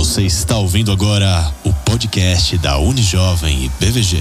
Você 0.00 0.22
está 0.22 0.56
ouvindo 0.56 0.90
agora 0.90 1.52
o 1.62 1.74
podcast 1.84 2.56
da 2.56 2.78
Unijovem 2.78 3.66
e 3.66 3.68
BVG. 3.68 4.16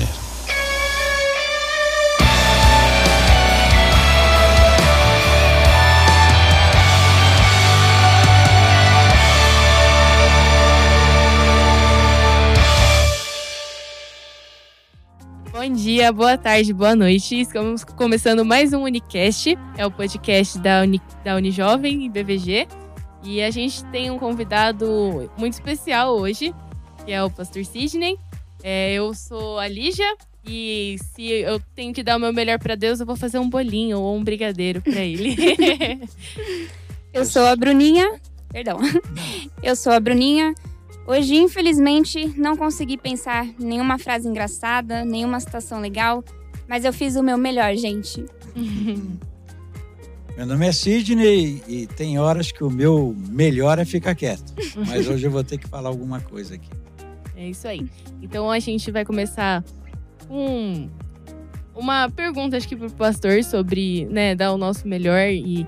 Bom 15.49 15.73
dia, 15.73 16.11
boa 16.11 16.37
tarde, 16.37 16.73
boa 16.73 16.93
noite. 16.93 17.39
Estamos 17.39 17.85
começando 17.85 18.43
mais 18.43 18.73
um 18.73 18.83
Unicast, 18.83 19.57
é 19.77 19.85
o 19.85 19.91
podcast 19.91 20.59
da, 20.59 20.81
Uni, 20.81 21.01
da 21.23 21.37
Unijovem 21.37 22.03
e 22.03 22.09
BVG. 22.09 22.67
E 23.23 23.41
a 23.41 23.51
gente 23.51 23.83
tem 23.85 24.09
um 24.09 24.17
convidado 24.17 25.29
muito 25.37 25.53
especial 25.53 26.15
hoje, 26.15 26.53
que 27.05 27.11
é 27.11 27.23
o 27.23 27.29
Pastor 27.29 27.65
Sidney. 27.65 28.17
É, 28.63 28.93
eu 28.93 29.13
sou 29.13 29.59
a 29.59 29.67
Lígia 29.67 30.15
e 30.45 30.97
se 31.13 31.27
eu 31.27 31.59
tenho 31.75 31.93
que 31.93 32.01
dar 32.01 32.17
o 32.17 32.19
meu 32.19 32.33
melhor 32.33 32.59
para 32.59 32.75
Deus, 32.75 32.99
eu 32.99 33.05
vou 33.05 33.15
fazer 33.15 33.39
um 33.39 33.49
bolinho 33.49 33.99
ou 33.99 34.15
um 34.15 34.23
brigadeiro 34.23 34.81
para 34.81 35.01
ele. 35.01 35.35
eu 37.13 37.25
sou 37.25 37.45
a 37.45 37.55
Bruninha. 37.55 38.19
Perdão. 38.51 38.79
Eu 39.61 39.75
sou 39.75 39.93
a 39.93 39.99
Bruninha. 39.99 40.55
Hoje, 41.05 41.35
infelizmente, 41.35 42.33
não 42.35 42.57
consegui 42.57 42.97
pensar 42.97 43.45
nenhuma 43.59 43.99
frase 43.99 44.27
engraçada, 44.27 45.05
nenhuma 45.05 45.39
citação 45.39 45.79
legal, 45.79 46.23
mas 46.67 46.85
eu 46.85 46.93
fiz 46.93 47.15
o 47.15 47.23
meu 47.23 47.37
melhor, 47.37 47.75
gente. 47.75 48.25
Meu 50.39 50.47
nome 50.47 50.65
é 50.65 50.71
Sidney 50.71 51.61
e 51.67 51.85
tem 51.85 52.17
horas 52.17 52.49
que 52.49 52.63
o 52.63 52.69
meu 52.71 53.13
melhor 53.27 53.77
é 53.77 53.83
ficar 53.83 54.15
quieto. 54.15 54.53
Mas 54.87 55.05
hoje 55.05 55.27
eu 55.27 55.31
vou 55.31 55.43
ter 55.43 55.57
que 55.57 55.67
falar 55.67 55.89
alguma 55.89 56.21
coisa 56.21 56.55
aqui. 56.55 56.69
É 57.35 57.49
isso 57.49 57.67
aí. 57.67 57.89
Então 58.21 58.49
a 58.49 58.57
gente 58.57 58.89
vai 58.89 59.03
começar 59.03 59.61
com 60.29 60.89
uma 61.75 62.09
pergunta, 62.09 62.55
acho 62.55 62.69
que 62.69 62.75
para 62.77 62.87
o 62.87 62.91
pastor, 62.93 63.43
sobre 63.43 64.05
né, 64.05 64.33
dar 64.33 64.53
o 64.53 64.57
nosso 64.57 64.87
melhor 64.87 65.27
e 65.27 65.67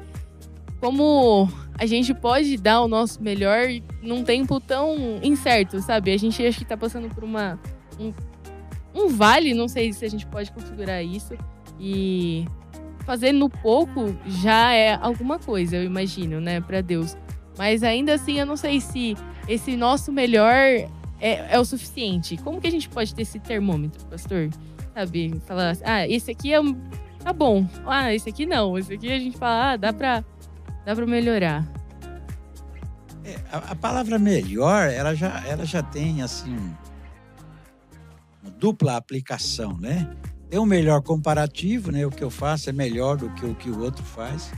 como 0.79 1.51
a 1.77 1.85
gente 1.85 2.13
pode 2.13 2.55
dar 2.55 2.79
o 2.79 2.87
nosso 2.87 3.21
melhor 3.21 3.67
num 4.01 4.23
tempo 4.23 4.57
tão 4.61 5.19
incerto, 5.21 5.81
sabe? 5.81 6.13
A 6.13 6.17
gente 6.17 6.41
acho 6.47 6.59
que 6.59 6.63
está 6.63 6.77
passando 6.77 7.13
por 7.13 7.25
uma 7.25 7.59
um, 7.99 8.13
um 8.95 9.09
vale, 9.09 9.53
não 9.53 9.67
sei 9.67 9.91
se 9.91 10.05
a 10.05 10.09
gente 10.09 10.25
pode 10.27 10.49
configurar 10.49 11.03
isso. 11.03 11.33
E 11.77 12.45
fazer 13.11 13.33
no 13.33 13.49
pouco 13.49 14.15
já 14.25 14.71
é 14.71 14.95
alguma 14.95 15.37
coisa, 15.37 15.75
eu 15.75 15.83
imagino, 15.83 16.39
né, 16.39 16.61
para 16.61 16.79
Deus. 16.79 17.17
Mas 17.57 17.83
ainda 17.83 18.13
assim, 18.13 18.39
eu 18.39 18.45
não 18.45 18.55
sei 18.55 18.79
se 18.79 19.17
esse 19.49 19.75
nosso 19.75 20.13
melhor 20.13 20.55
é, 20.55 20.89
é, 21.19 21.59
o 21.59 21.65
suficiente. 21.65 22.37
Como 22.37 22.61
que 22.61 22.67
a 22.67 22.71
gente 22.71 22.87
pode 22.87 23.13
ter 23.13 23.23
esse 23.23 23.37
termômetro, 23.37 24.05
pastor? 24.05 24.49
Sabe, 24.93 25.41
falar, 25.45 25.75
ah, 25.83 26.07
esse 26.07 26.31
aqui 26.31 26.53
é 26.53 26.59
tá 27.21 27.33
bom. 27.33 27.67
Ah, 27.85 28.13
esse 28.13 28.29
aqui 28.29 28.45
não. 28.45 28.77
Esse 28.77 28.93
aqui 28.93 29.11
a 29.11 29.19
gente 29.19 29.37
fala, 29.37 29.73
ah, 29.73 29.75
dá 29.75 29.91
pra, 29.91 30.23
dá 30.85 30.95
pra 30.95 31.05
melhorar. 31.05 31.69
É, 33.25 33.35
a, 33.51 33.57
a, 33.57 33.75
palavra 33.75 34.17
melhor, 34.17 34.89
ela 34.89 35.13
já, 35.13 35.45
ela 35.45 35.65
já 35.65 35.83
tem, 35.83 36.21
assim, 36.21 36.55
uma 38.41 38.51
dupla 38.51 38.95
aplicação, 38.95 39.77
né? 39.77 40.09
Tem 40.51 40.59
um 40.59 40.65
melhor 40.65 41.01
comparativo, 41.01 41.93
né? 41.93 42.05
O 42.05 42.11
que 42.11 42.21
eu 42.21 42.29
faço 42.29 42.69
é 42.69 42.73
melhor 42.73 43.15
do 43.15 43.29
que 43.29 43.45
o 43.45 43.55
que 43.55 43.69
o 43.69 43.79
outro 43.79 44.03
faz. 44.03 44.51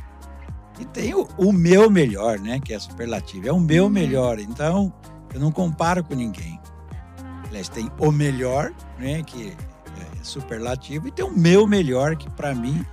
E 0.79 0.85
tem 0.85 1.13
o, 1.13 1.27
o 1.37 1.53
meu 1.53 1.87
melhor, 1.87 2.39
né? 2.39 2.59
Que 2.59 2.73
é 2.73 2.79
superlativo. 2.79 3.47
É 3.47 3.51
o 3.51 3.59
meu 3.59 3.83
uhum. 3.83 3.91
melhor. 3.91 4.39
Então, 4.39 4.91
eu 5.31 5.39
não 5.39 5.51
comparo 5.51 6.03
com 6.03 6.15
ninguém. 6.15 6.59
Aliás, 7.47 7.69
tem 7.69 7.91
o 7.99 8.11
melhor, 8.11 8.73
né? 8.97 9.21
Que 9.21 9.53
é 10.19 10.23
superlativo. 10.23 11.09
E 11.09 11.11
tem 11.11 11.23
o 11.23 11.29
meu 11.29 11.67
melhor, 11.67 12.15
que 12.15 12.27
para 12.27 12.55
mim 12.55 12.83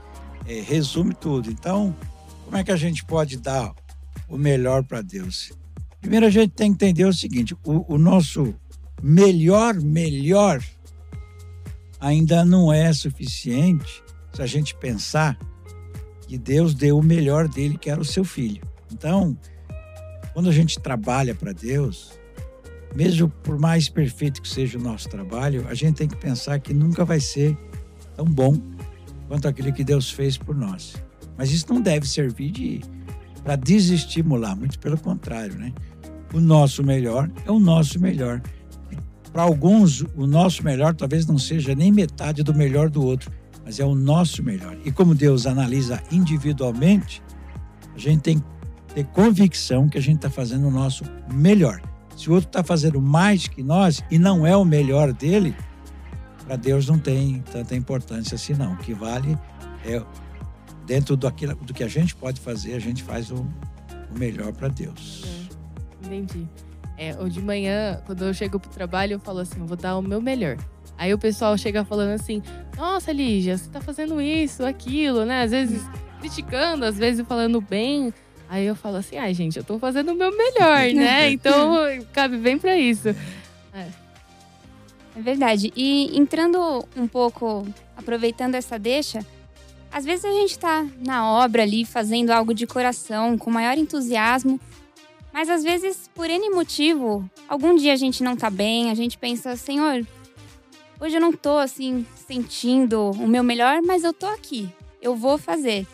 é, 0.47 0.61
resume 0.61 1.15
tudo. 1.15 1.51
Então, 1.51 1.97
como 2.45 2.59
é 2.59 2.63
que 2.63 2.71
a 2.71 2.77
gente 2.77 3.03
pode 3.03 3.39
dar 3.39 3.73
o 4.29 4.37
melhor 4.37 4.85
para 4.85 5.01
Deus? 5.01 5.53
Primeiro, 6.03 6.27
a 6.27 6.31
gente 6.31 6.51
tem 6.51 6.69
que 6.69 6.85
entender 6.85 7.07
o 7.07 7.15
seguinte: 7.15 7.57
o, 7.65 7.95
o 7.95 7.97
nosso 7.97 8.55
melhor, 9.03 9.75
melhor 9.77 10.63
ainda 12.01 12.45
não 12.45 12.73
é 12.73 12.93
suficiente 12.93 14.03
se 14.33 14.43
a 14.43 14.47
gente 14.47 14.75
pensar 14.75 15.39
que 16.27 16.39
Deus 16.39 16.75
deu 16.75 16.99
o 16.99 17.03
melhor 17.03 17.49
dele, 17.49 17.77
que 17.77 17.91
era 17.91 18.01
o 18.01 18.05
seu 18.05 18.25
filho. 18.25 18.63
Então, 18.93 19.37
quando 20.33 20.49
a 20.49 20.53
gente 20.53 20.79
trabalha 20.79 21.35
para 21.35 21.53
Deus, 21.53 22.13
mesmo 22.95 23.29
por 23.29 23.59
mais 23.59 23.89
perfeito 23.89 24.41
que 24.41 24.49
seja 24.49 24.79
o 24.79 24.83
nosso 24.83 25.09
trabalho, 25.09 25.67
a 25.69 25.75
gente 25.75 25.97
tem 25.97 26.09
que 26.09 26.17
pensar 26.17 26.59
que 26.59 26.73
nunca 26.73 27.05
vai 27.05 27.21
ser 27.21 27.57
tão 28.17 28.25
bom 28.25 28.61
quanto 29.29 29.47
aquilo 29.47 29.73
que 29.73 29.85
Deus 29.85 30.11
fez 30.11 30.37
por 30.37 30.57
nós. 30.57 30.95
Mas 31.37 31.53
isso 31.53 31.67
não 31.73 31.81
deve 31.81 32.07
servir 32.07 32.51
de 32.51 32.81
para 33.43 33.57
desestimular, 33.57 34.57
muito 34.57 34.79
pelo 34.79 34.99
contrário, 34.99 35.57
né? 35.59 35.73
O 36.33 36.41
nosso 36.41 36.85
melhor 36.85 37.31
é 37.45 37.51
o 37.51 37.59
nosso 37.59 37.99
melhor. 37.99 38.43
Para 39.33 39.43
alguns, 39.43 40.03
o 40.17 40.27
nosso 40.27 40.65
melhor 40.65 40.95
talvez 40.95 41.27
não 41.27 41.39
seja 41.39 41.75
nem 41.75 41.93
metade 41.93 42.43
do 42.43 42.53
melhor 42.53 42.91
do 42.91 43.05
outro, 43.05 43.31
mas 43.65 43.79
é 43.79 43.85
o 43.85 43.95
nosso 43.95 44.43
melhor. 44.43 44.77
E 44.85 44.91
como 44.91 45.15
Deus 45.15 45.47
analisa 45.47 46.03
individualmente, 46.11 47.23
a 47.95 47.99
gente 47.99 48.23
tem 48.23 48.39
que 48.39 48.45
ter 48.95 49.05
convicção 49.07 49.89
que 49.89 49.99
a 49.99 50.01
gente 50.01 50.17
está 50.17 50.31
fazendo 50.31 50.67
o 50.67 50.71
nosso 50.71 51.05
melhor. 51.33 51.81
Se 52.17 52.29
o 52.29 52.35
outro 52.35 52.49
está 52.49 52.65
fazendo 52.65 53.01
mais 53.01 53.47
que 53.47 53.63
nós 53.63 54.03
e 54.11 54.19
não 54.19 54.47
é 54.47 54.57
o 54.57 54.65
melhor 54.65 55.13
dele, 55.13 55.55
para 56.45 56.57
Deus 56.57 56.89
não 56.89 56.99
tem 56.99 57.43
tanta 57.53 57.77
importância 57.77 58.35
assim, 58.35 58.55
não. 58.55 58.73
O 58.73 58.77
que 58.79 58.93
vale 58.93 59.39
é 59.85 60.03
dentro 60.85 61.17
do, 61.17 61.29
aquilo, 61.29 61.55
do 61.55 61.73
que 61.73 61.85
a 61.85 61.89
gente 61.89 62.17
pode 62.17 62.41
fazer, 62.41 62.75
a 62.75 62.81
gente 62.81 63.05
faz 63.05 63.31
o, 63.31 63.37
o 63.37 64.19
melhor 64.19 64.53
para 64.53 64.67
Deus. 64.67 65.25
É, 66.03 66.07
entendi. 66.07 66.49
É, 67.03 67.17
ou 67.19 67.31
de 67.31 67.41
manhã, 67.41 67.99
quando 68.05 68.27
eu 68.27 68.35
chego 68.35 68.61
pro 68.61 68.69
trabalho, 68.69 69.15
eu 69.15 69.19
falo 69.19 69.39
assim, 69.39 69.65
vou 69.65 69.75
dar 69.75 69.97
o 69.97 70.03
meu 70.03 70.21
melhor. 70.21 70.59
Aí 70.99 71.15
o 71.15 71.19
pessoal 71.19 71.57
chega 71.57 71.83
falando 71.83 72.11
assim, 72.11 72.43
nossa, 72.77 73.11
Lígia, 73.11 73.57
você 73.57 73.71
tá 73.71 73.81
fazendo 73.81 74.21
isso, 74.21 74.63
aquilo, 74.67 75.25
né? 75.25 75.45
Às 75.45 75.51
vezes 75.51 75.83
criticando, 76.21 76.85
às 76.85 76.99
vezes 76.99 77.27
falando 77.27 77.59
bem. 77.59 78.13
Aí 78.51 78.67
eu 78.67 78.77
falo 78.77 78.97
assim, 78.97 79.17
ai, 79.17 79.33
gente, 79.33 79.57
eu 79.57 79.65
tô 79.65 79.79
fazendo 79.79 80.13
o 80.13 80.15
meu 80.15 80.31
melhor, 80.37 80.93
né? 80.93 81.31
Então 81.31 81.75
cabe 82.13 82.37
bem 82.37 82.59
para 82.59 82.77
isso. 82.77 83.09
É. 83.73 83.87
é 85.17 85.23
verdade. 85.23 85.73
E 85.75 86.15
entrando 86.15 86.87
um 86.95 87.09
pouco, 87.09 87.67
aproveitando 87.97 88.57
essa 88.57 88.79
deixa, 88.79 89.25
às 89.91 90.05
vezes 90.05 90.27
a 90.27 90.33
gente 90.33 90.59
tá 90.59 90.87
na 90.99 91.27
obra 91.27 91.63
ali, 91.63 91.87
fazendo 91.87 92.29
algo 92.29 92.53
de 92.53 92.67
coração, 92.67 93.39
com 93.39 93.51
maior 93.51 93.79
entusiasmo, 93.79 94.61
mas 95.33 95.49
às 95.49 95.63
vezes, 95.63 96.11
por 96.15 96.29
N 96.29 96.51
motivo, 96.51 97.29
algum 97.49 97.75
dia 97.75 97.93
a 97.93 97.97
gente 97.97 98.23
não 98.23 98.37
tá 98.37 98.51
bem, 98.51 98.91
a 98.91 98.95
gente 98.95 99.17
pensa, 99.17 99.57
Senhor, 99.57 100.07
hoje 101.01 101.17
eu 101.17 101.21
não 101.21 101.33
tô 101.33 101.59
assim 101.59 102.07
sentindo 102.27 103.11
o 103.11 103.29
meu 103.29 103.43
melhor, 103.43 103.81
mas 103.83 104.05
eu 104.05 104.13
tô 104.13 104.27
aqui. 104.27 104.69
Eu 105.01 105.15
vou 105.15 105.39
fazer. 105.39 105.87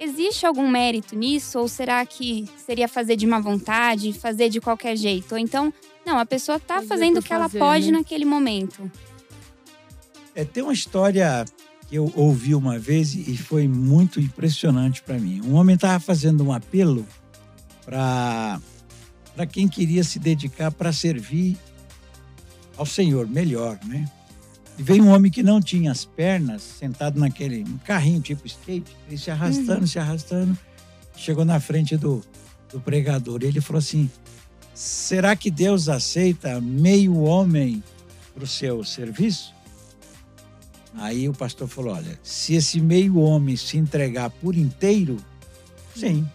Existe 0.00 0.46
algum 0.46 0.68
mérito 0.68 1.16
nisso? 1.16 1.58
Ou 1.58 1.68
será 1.68 2.04
que 2.06 2.48
seria 2.56 2.88
fazer 2.88 3.16
de 3.16 3.26
má 3.26 3.40
vontade, 3.40 4.12
fazer 4.12 4.48
de 4.48 4.60
qualquer 4.60 4.96
jeito? 4.96 5.32
Ou 5.32 5.38
então, 5.38 5.72
não, 6.06 6.18
a 6.18 6.26
pessoa 6.26 6.58
tá 6.58 6.82
fazendo 6.82 7.18
o 7.18 7.22
que 7.22 7.32
ela 7.32 7.48
pode 7.48 7.90
né? 7.90 7.98
naquele 7.98 8.24
momento. 8.24 8.90
É, 10.34 10.44
tem 10.44 10.62
uma 10.62 10.72
história 10.72 11.44
que 11.88 11.96
eu 11.96 12.12
ouvi 12.14 12.54
uma 12.54 12.78
vez 12.78 13.14
e 13.14 13.36
foi 13.36 13.66
muito 13.66 14.20
impressionante 14.20 15.02
para 15.02 15.18
mim. 15.18 15.40
Um 15.44 15.54
homem 15.54 15.74
estava 15.74 15.98
fazendo 15.98 16.44
um 16.44 16.52
apelo 16.52 17.06
para 17.84 18.60
para 19.38 19.46
quem 19.46 19.68
queria 19.68 20.02
se 20.02 20.18
dedicar 20.18 20.72
para 20.72 20.92
servir 20.92 21.56
ao 22.76 22.84
Senhor 22.84 23.28
melhor, 23.28 23.78
né? 23.84 24.10
E 24.76 24.82
veio 24.82 25.04
um 25.04 25.10
homem 25.10 25.30
que 25.30 25.44
não 25.44 25.60
tinha 25.60 25.92
as 25.92 26.04
pernas, 26.04 26.60
sentado 26.60 27.20
naquele 27.20 27.64
carrinho 27.84 28.20
tipo 28.20 28.44
skate, 28.48 28.96
ele 29.06 29.16
se 29.16 29.30
arrastando, 29.30 29.82
uhum. 29.82 29.86
se 29.86 29.96
arrastando, 29.96 30.58
chegou 31.16 31.44
na 31.44 31.60
frente 31.60 31.96
do, 31.96 32.20
do 32.72 32.80
pregador. 32.80 33.44
Ele 33.44 33.60
falou 33.60 33.78
assim: 33.78 34.10
será 34.74 35.36
que 35.36 35.52
Deus 35.52 35.88
aceita 35.88 36.60
meio 36.60 37.16
homem 37.18 37.80
para 38.34 38.42
o 38.42 38.46
seu 38.46 38.82
serviço? 38.82 39.54
Aí 40.96 41.28
o 41.28 41.32
pastor 41.32 41.68
falou: 41.68 41.94
olha, 41.94 42.18
se 42.24 42.54
esse 42.54 42.80
meio 42.80 43.18
homem 43.18 43.54
se 43.54 43.78
entregar 43.78 44.30
por 44.30 44.56
inteiro, 44.56 45.16
sim. 45.94 46.28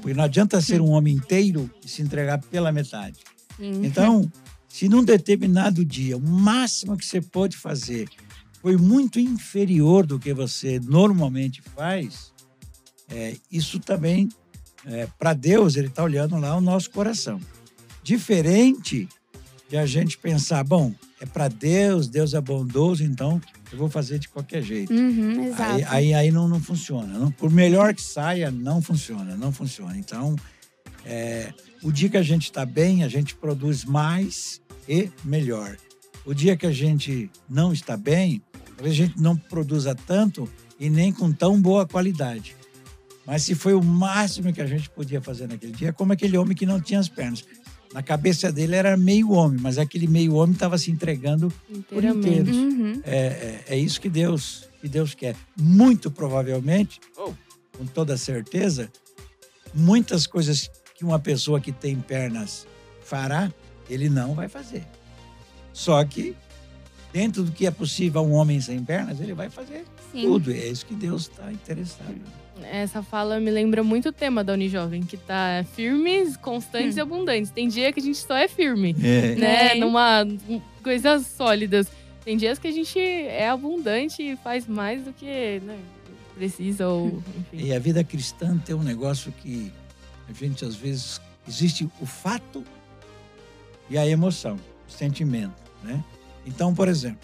Porque 0.00 0.14
não 0.14 0.24
adianta 0.24 0.60
ser 0.60 0.80
um 0.80 0.90
homem 0.90 1.14
inteiro 1.14 1.70
e 1.84 1.88
se 1.88 2.02
entregar 2.02 2.38
pela 2.38 2.72
metade. 2.72 3.20
Então, 3.58 4.30
se 4.68 4.88
num 4.88 5.02
determinado 5.02 5.84
dia 5.84 6.16
o 6.16 6.20
máximo 6.20 6.96
que 6.96 7.04
você 7.04 7.20
pode 7.20 7.56
fazer 7.56 8.08
foi 8.62 8.76
muito 8.76 9.18
inferior 9.18 10.06
do 10.06 10.18
que 10.18 10.32
você 10.32 10.78
normalmente 10.80 11.62
faz, 11.62 12.32
é, 13.08 13.36
isso 13.50 13.78
também, 13.80 14.28
é, 14.84 15.08
para 15.18 15.32
Deus, 15.32 15.76
ele 15.76 15.88
está 15.88 16.02
olhando 16.04 16.36
lá 16.36 16.56
o 16.56 16.60
nosso 16.60 16.90
coração. 16.90 17.40
Diferente 18.02 19.08
de 19.68 19.76
a 19.76 19.86
gente 19.86 20.18
pensar, 20.18 20.64
bom, 20.64 20.94
é 21.20 21.26
para 21.26 21.48
Deus, 21.48 22.08
Deus 22.08 22.34
é 22.34 22.40
bondoso, 22.40 23.02
então 23.02 23.40
eu 23.70 23.78
vou 23.78 23.88
fazer 23.88 24.18
de 24.18 24.28
qualquer 24.28 24.62
jeito. 24.62 24.92
Uhum, 24.92 25.46
exato. 25.46 25.72
Aí, 25.72 25.84
aí, 25.84 26.14
aí 26.14 26.30
não, 26.30 26.48
não 26.48 26.60
funciona. 26.60 27.18
Não, 27.18 27.30
por 27.30 27.50
melhor 27.50 27.94
que 27.94 28.02
saia, 28.02 28.50
não 28.50 28.80
funciona, 28.80 29.36
não 29.36 29.52
funciona. 29.52 29.96
Então, 29.96 30.36
é, 31.04 31.52
o 31.82 31.92
dia 31.92 32.08
que 32.08 32.16
a 32.16 32.22
gente 32.22 32.44
está 32.44 32.64
bem, 32.64 33.04
a 33.04 33.08
gente 33.08 33.34
produz 33.34 33.84
mais 33.84 34.60
e 34.88 35.10
melhor. 35.24 35.76
O 36.24 36.34
dia 36.34 36.56
que 36.56 36.66
a 36.66 36.72
gente 36.72 37.30
não 37.48 37.72
está 37.72 37.96
bem, 37.96 38.42
a 38.82 38.88
gente 38.88 39.20
não 39.20 39.36
produza 39.36 39.94
tanto 39.94 40.48
e 40.78 40.88
nem 40.88 41.12
com 41.12 41.32
tão 41.32 41.60
boa 41.60 41.86
qualidade. 41.86 42.56
Mas 43.26 43.42
se 43.42 43.54
foi 43.54 43.74
o 43.74 43.82
máximo 43.82 44.52
que 44.52 44.60
a 44.60 44.66
gente 44.66 44.88
podia 44.88 45.20
fazer 45.20 45.46
naquele 45.46 45.72
dia, 45.72 45.92
como 45.92 46.12
aquele 46.12 46.38
homem 46.38 46.56
que 46.56 46.64
não 46.64 46.80
tinha 46.80 46.98
as 46.98 47.08
pernas. 47.08 47.44
Na 47.92 48.02
cabeça 48.02 48.52
dele 48.52 48.76
era 48.76 48.96
meio 48.96 49.30
homem, 49.30 49.58
mas 49.60 49.78
aquele 49.78 50.06
meio 50.06 50.34
homem 50.34 50.52
estava 50.52 50.76
se 50.76 50.90
entregando 50.90 51.52
por 51.88 52.04
inteiro. 52.04 52.52
Uhum. 52.52 53.00
É, 53.04 53.16
é, 53.16 53.64
é 53.68 53.78
isso 53.78 54.00
que 54.00 54.10
Deus, 54.10 54.68
que 54.80 54.88
Deus 54.88 55.14
quer. 55.14 55.34
Muito 55.58 56.10
provavelmente, 56.10 57.00
ou 57.16 57.34
com 57.76 57.86
toda 57.86 58.16
certeza, 58.16 58.90
muitas 59.72 60.26
coisas 60.26 60.70
que 60.94 61.04
uma 61.04 61.18
pessoa 61.18 61.60
que 61.60 61.72
tem 61.72 61.96
pernas 61.96 62.66
fará, 63.02 63.52
ele 63.88 64.08
não 64.08 64.34
vai 64.34 64.48
fazer. 64.48 64.84
Só 65.72 66.04
que, 66.04 66.36
dentro 67.12 67.44
do 67.44 67.52
que 67.52 67.66
é 67.66 67.70
possível 67.70 68.20
a 68.20 68.24
um 68.24 68.32
homem 68.32 68.60
sem 68.60 68.84
pernas, 68.84 69.20
ele 69.20 69.32
vai 69.32 69.48
fazer 69.48 69.84
Sim. 70.12 70.22
tudo. 70.22 70.50
É 70.50 70.66
isso 70.66 70.84
que 70.84 70.94
Deus 70.94 71.22
está 71.22 71.50
interessado. 71.52 72.20
Essa 72.64 73.02
fala 73.02 73.38
me 73.40 73.50
lembra 73.50 73.82
muito 73.82 74.08
o 74.08 74.12
tema 74.12 74.42
da 74.44 74.52
Unijovem, 74.52 75.02
que 75.02 75.16
tá 75.16 75.64
firmes, 75.74 76.36
constantes 76.36 76.96
Hum. 76.96 76.98
e 76.98 77.00
abundantes. 77.02 77.50
Tem 77.50 77.68
dia 77.68 77.92
que 77.92 78.00
a 78.00 78.02
gente 78.02 78.18
só 78.18 78.36
é 78.36 78.48
firme, 78.48 78.94
É, 79.02 79.34
né? 79.36 79.66
É. 79.72 79.74
Numa 79.76 80.26
coisas 80.82 81.26
sólidas. 81.26 81.86
Tem 82.24 82.36
dias 82.36 82.58
que 82.58 82.68
a 82.68 82.72
gente 82.72 82.98
é 82.98 83.48
abundante 83.48 84.22
e 84.22 84.36
faz 84.36 84.66
mais 84.66 85.02
do 85.02 85.12
que 85.12 85.60
né, 85.64 85.78
precisa 86.34 86.86
ou 86.88 87.22
enfim. 87.38 87.66
E 87.66 87.72
a 87.72 87.78
vida 87.78 88.04
cristã 88.04 88.58
tem 88.58 88.74
um 88.74 88.82
negócio 88.82 89.32
que 89.32 89.72
a 90.28 90.32
gente 90.32 90.64
às 90.64 90.74
vezes 90.74 91.20
existe 91.48 91.88
o 92.00 92.04
fato 92.06 92.62
e 93.88 93.96
a 93.96 94.06
emoção, 94.06 94.56
o 94.86 94.92
sentimento, 94.92 95.54
né? 95.82 96.04
Então, 96.46 96.74
por 96.74 96.86
exemplo, 96.88 97.20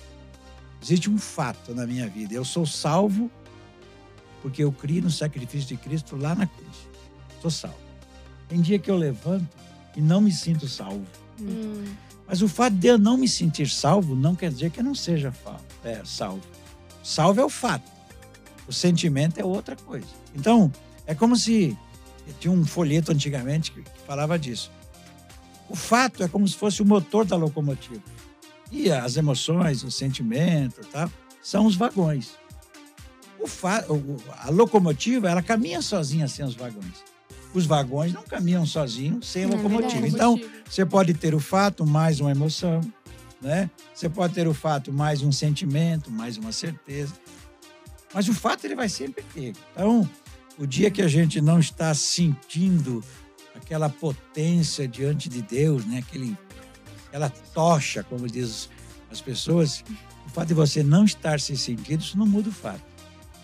existe 0.83 1.11
um 1.11 1.19
fato 1.19 1.75
na 1.75 1.87
minha 1.87 2.07
vida. 2.09 2.33
Eu 2.35 2.45
sou 2.45 2.65
salvo 2.65 3.31
porque 4.45 4.63
eu 4.63 4.71
criei 4.71 5.01
no 5.01 5.11
sacrifício 5.11 5.67
de 5.67 5.79
Cristo 5.79 6.19
lá 6.19 6.35
na 6.35 6.47
cruz. 6.47 6.87
Sou 7.41 7.51
salvo. 7.51 7.79
Tem 8.47 8.61
dia 8.61 8.79
que 8.79 8.91
eu 8.91 8.97
levanto 8.97 9.49
e 9.97 10.03
não 10.03 10.21
me 10.21 10.31
sinto 10.31 10.69
salvo. 10.69 11.07
Hum, 11.41 11.83
Mas 12.27 12.43
o 12.43 12.49
fato 12.49 12.75
de 12.75 12.89
eu 12.89 12.99
não 12.99 13.17
me 13.17 13.27
sentir 13.27 13.71
salvo 13.71 14.15
não 14.15 14.37
quer 14.37 14.53
dizer 14.53 14.71
que 14.71 14.81
eu 14.81 14.85
não 14.85 14.95
seja 14.95 15.33
é, 15.83 16.03
salvo. 16.05 16.43
Salvo 17.03 17.41
é 17.41 17.45
o 17.45 17.49
fato. 17.49 17.91
O 18.69 18.73
sentimento 18.73 19.41
é 19.41 19.45
outra 19.47 19.77
coisa. 19.77 20.09
Então, 20.35 20.71
é 21.07 21.15
como 21.15 21.37
se 21.37 21.75
tinha 22.39 22.53
um 22.53 22.67
folheto 22.67 23.13
antigamente 23.13 23.73
que, 23.73 23.83
falava 24.07 24.39
disso. 24.39 24.71
O 25.71 25.75
fato 25.75 26.23
é 26.23 26.29
como 26.29 26.47
se 26.47 26.55
fosse 26.55 26.83
o 26.83 26.85
motor 26.85 27.25
da 27.25 27.35
locomotiva. 27.37 28.03
E 28.71 28.91
as 28.93 29.17
emoções, 29.17 29.83
o 29.83 29.91
sentimento, 29.91 30.83
tal, 30.93 31.11
são 31.43 31.65
os 31.65 31.77
vagões. 31.77 32.44
A 34.39 34.51
locomotiva, 34.51 35.29
ela 35.29 35.43
caminha 35.43 35.81
sozinha 35.83 36.29
sem 36.29 36.45
os 36.45 36.55
vagões. 36.55 37.05
Os 37.53 37.67
vagões 37.67 38.13
não 38.13 38.23
caminham 38.25 38.67
sozinhos 38.67 39.29
sem 39.29 39.45
a 39.45 39.49
É 39.49 39.51
locomotiva. 39.51 40.07
Então, 40.09 40.41
você 40.69 40.85
pode 40.85 41.15
ter 41.15 41.35
o 41.35 41.41
fato 41.41 41.87
mais 41.87 42.19
uma 42.21 42.33
emoção, 42.33 42.81
né? 43.41 43.71
Você 43.95 44.09
pode 44.09 44.35
ter 44.35 44.49
o 44.49 44.55
fato 44.55 44.93
mais 44.93 45.23
um 45.23 45.31
sentimento, 45.31 46.11
mais 46.11 46.37
uma 46.37 46.51
certeza. 46.51 47.13
Mas 48.13 48.29
o 48.29 48.35
fato 48.35 48.65
ele 48.65 48.75
vai 48.75 48.89
sempre 48.89 49.25
ter. 49.33 49.53
Então, 49.73 50.09
o 50.59 50.67
dia 50.67 50.91
que 50.91 51.03
a 51.03 51.09
gente 51.09 51.41
não 51.41 51.59
está 51.61 51.95
sentindo 51.95 53.05
aquela 53.55 53.89
potência 53.89 54.89
diante 54.89 55.29
de 55.29 55.43
Deus, 55.43 55.85
né? 55.85 55.99
Aquele, 55.99 56.37
aquela 57.07 57.31
tocha, 57.31 58.03
como 58.03 58.29
diz 58.29 58.69
as 59.11 59.21
pessoas, 59.21 59.85
o 60.27 60.31
fato 60.31 60.49
de 60.49 60.55
você 60.55 60.83
não 60.83 61.05
estar 61.05 61.39
se 61.39 61.57
sentindo, 61.57 62.01
isso 62.01 62.19
não 62.19 62.27
muda 62.27 62.49
o 62.49 62.53
fato. 62.53 62.94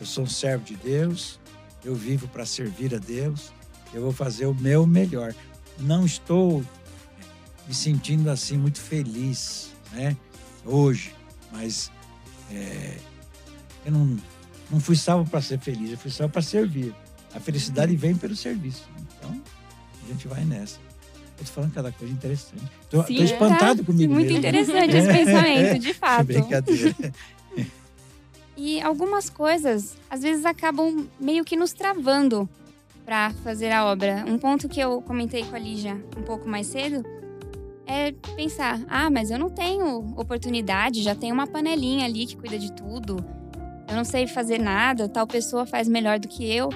Eu 0.01 0.07
sou 0.07 0.25
um 0.25 0.27
servo 0.27 0.65
de 0.65 0.77
Deus, 0.77 1.39
eu 1.85 1.95
vivo 1.95 2.27
para 2.29 2.47
servir 2.47 2.95
a 2.95 2.99
Deus, 2.99 3.53
eu 3.93 4.01
vou 4.01 4.13
fazer 4.13 4.47
o 4.47 4.55
meu 4.55 4.87
melhor. 4.87 5.35
Não 5.79 6.07
estou 6.07 6.65
me 7.69 7.75
sentindo 7.75 8.31
assim 8.31 8.57
muito 8.57 8.81
feliz, 8.81 9.73
né? 9.93 10.17
Hoje, 10.65 11.15
mas 11.53 11.91
é, 12.51 12.97
eu 13.85 13.93
não, 13.93 14.17
não 14.71 14.81
fui 14.81 14.97
salvo 14.97 15.29
para 15.31 15.41
ser 15.41 15.59
feliz, 15.59 15.91
eu 15.91 15.99
fui 15.99 16.11
salvo 16.11 16.33
para 16.33 16.43
servir. 16.43 16.95
A 17.35 17.39
felicidade 17.39 17.95
vem 17.95 18.15
pelo 18.17 18.35
serviço. 18.35 18.89
Então, 18.99 19.41
a 20.03 20.09
gente 20.09 20.27
vai 20.27 20.45
nessa. 20.45 20.79
Eu 21.39 21.45
tô 21.47 21.53
falando 21.53 21.73
cada 21.73 21.93
coisa 21.93 22.13
interessante. 22.13 22.63
Tô, 22.91 23.03
Sim, 23.05 23.17
tô 23.17 23.23
espantado 23.23 23.81
tá 23.81 23.87
comigo 23.87 24.13
Muito 24.13 24.27
mesmo. 24.27 24.39
interessante 24.39 24.97
esse 24.97 25.09
pensamento, 25.09 25.79
de 25.79 25.95
fato. 25.95 26.27
Brincadeira. 26.27 26.95
E 28.63 28.79
algumas 28.83 29.31
coisas, 29.31 29.97
às 30.11 30.21
vezes, 30.21 30.45
acabam 30.45 31.09
meio 31.19 31.47
que 31.47 31.57
nos 31.57 31.73
travando 31.73 32.47
para 33.07 33.31
fazer 33.43 33.73
a 33.73 33.87
obra. 33.87 34.23
Um 34.29 34.37
ponto 34.37 34.69
que 34.69 34.79
eu 34.79 35.01
comentei 35.01 35.43
com 35.45 35.57
a 35.57 35.59
Lígia 35.59 35.95
um 36.15 36.21
pouco 36.21 36.47
mais 36.47 36.67
cedo 36.67 37.03
é 37.87 38.13
pensar: 38.37 38.79
ah, 38.87 39.09
mas 39.09 39.31
eu 39.31 39.39
não 39.39 39.49
tenho 39.49 40.15
oportunidade, 40.15 41.03
já 41.03 41.15
tem 41.15 41.33
uma 41.33 41.47
panelinha 41.47 42.05
ali 42.05 42.27
que 42.27 42.37
cuida 42.37 42.59
de 42.59 42.71
tudo. 42.71 43.25
Eu 43.89 43.97
não 43.97 44.05
sei 44.05 44.27
fazer 44.27 44.59
nada, 44.59 45.09
tal 45.09 45.27
pessoa 45.27 45.65
faz 45.65 45.89
melhor 45.89 46.19
do 46.19 46.29
que 46.29 46.45
eu. 46.45 46.69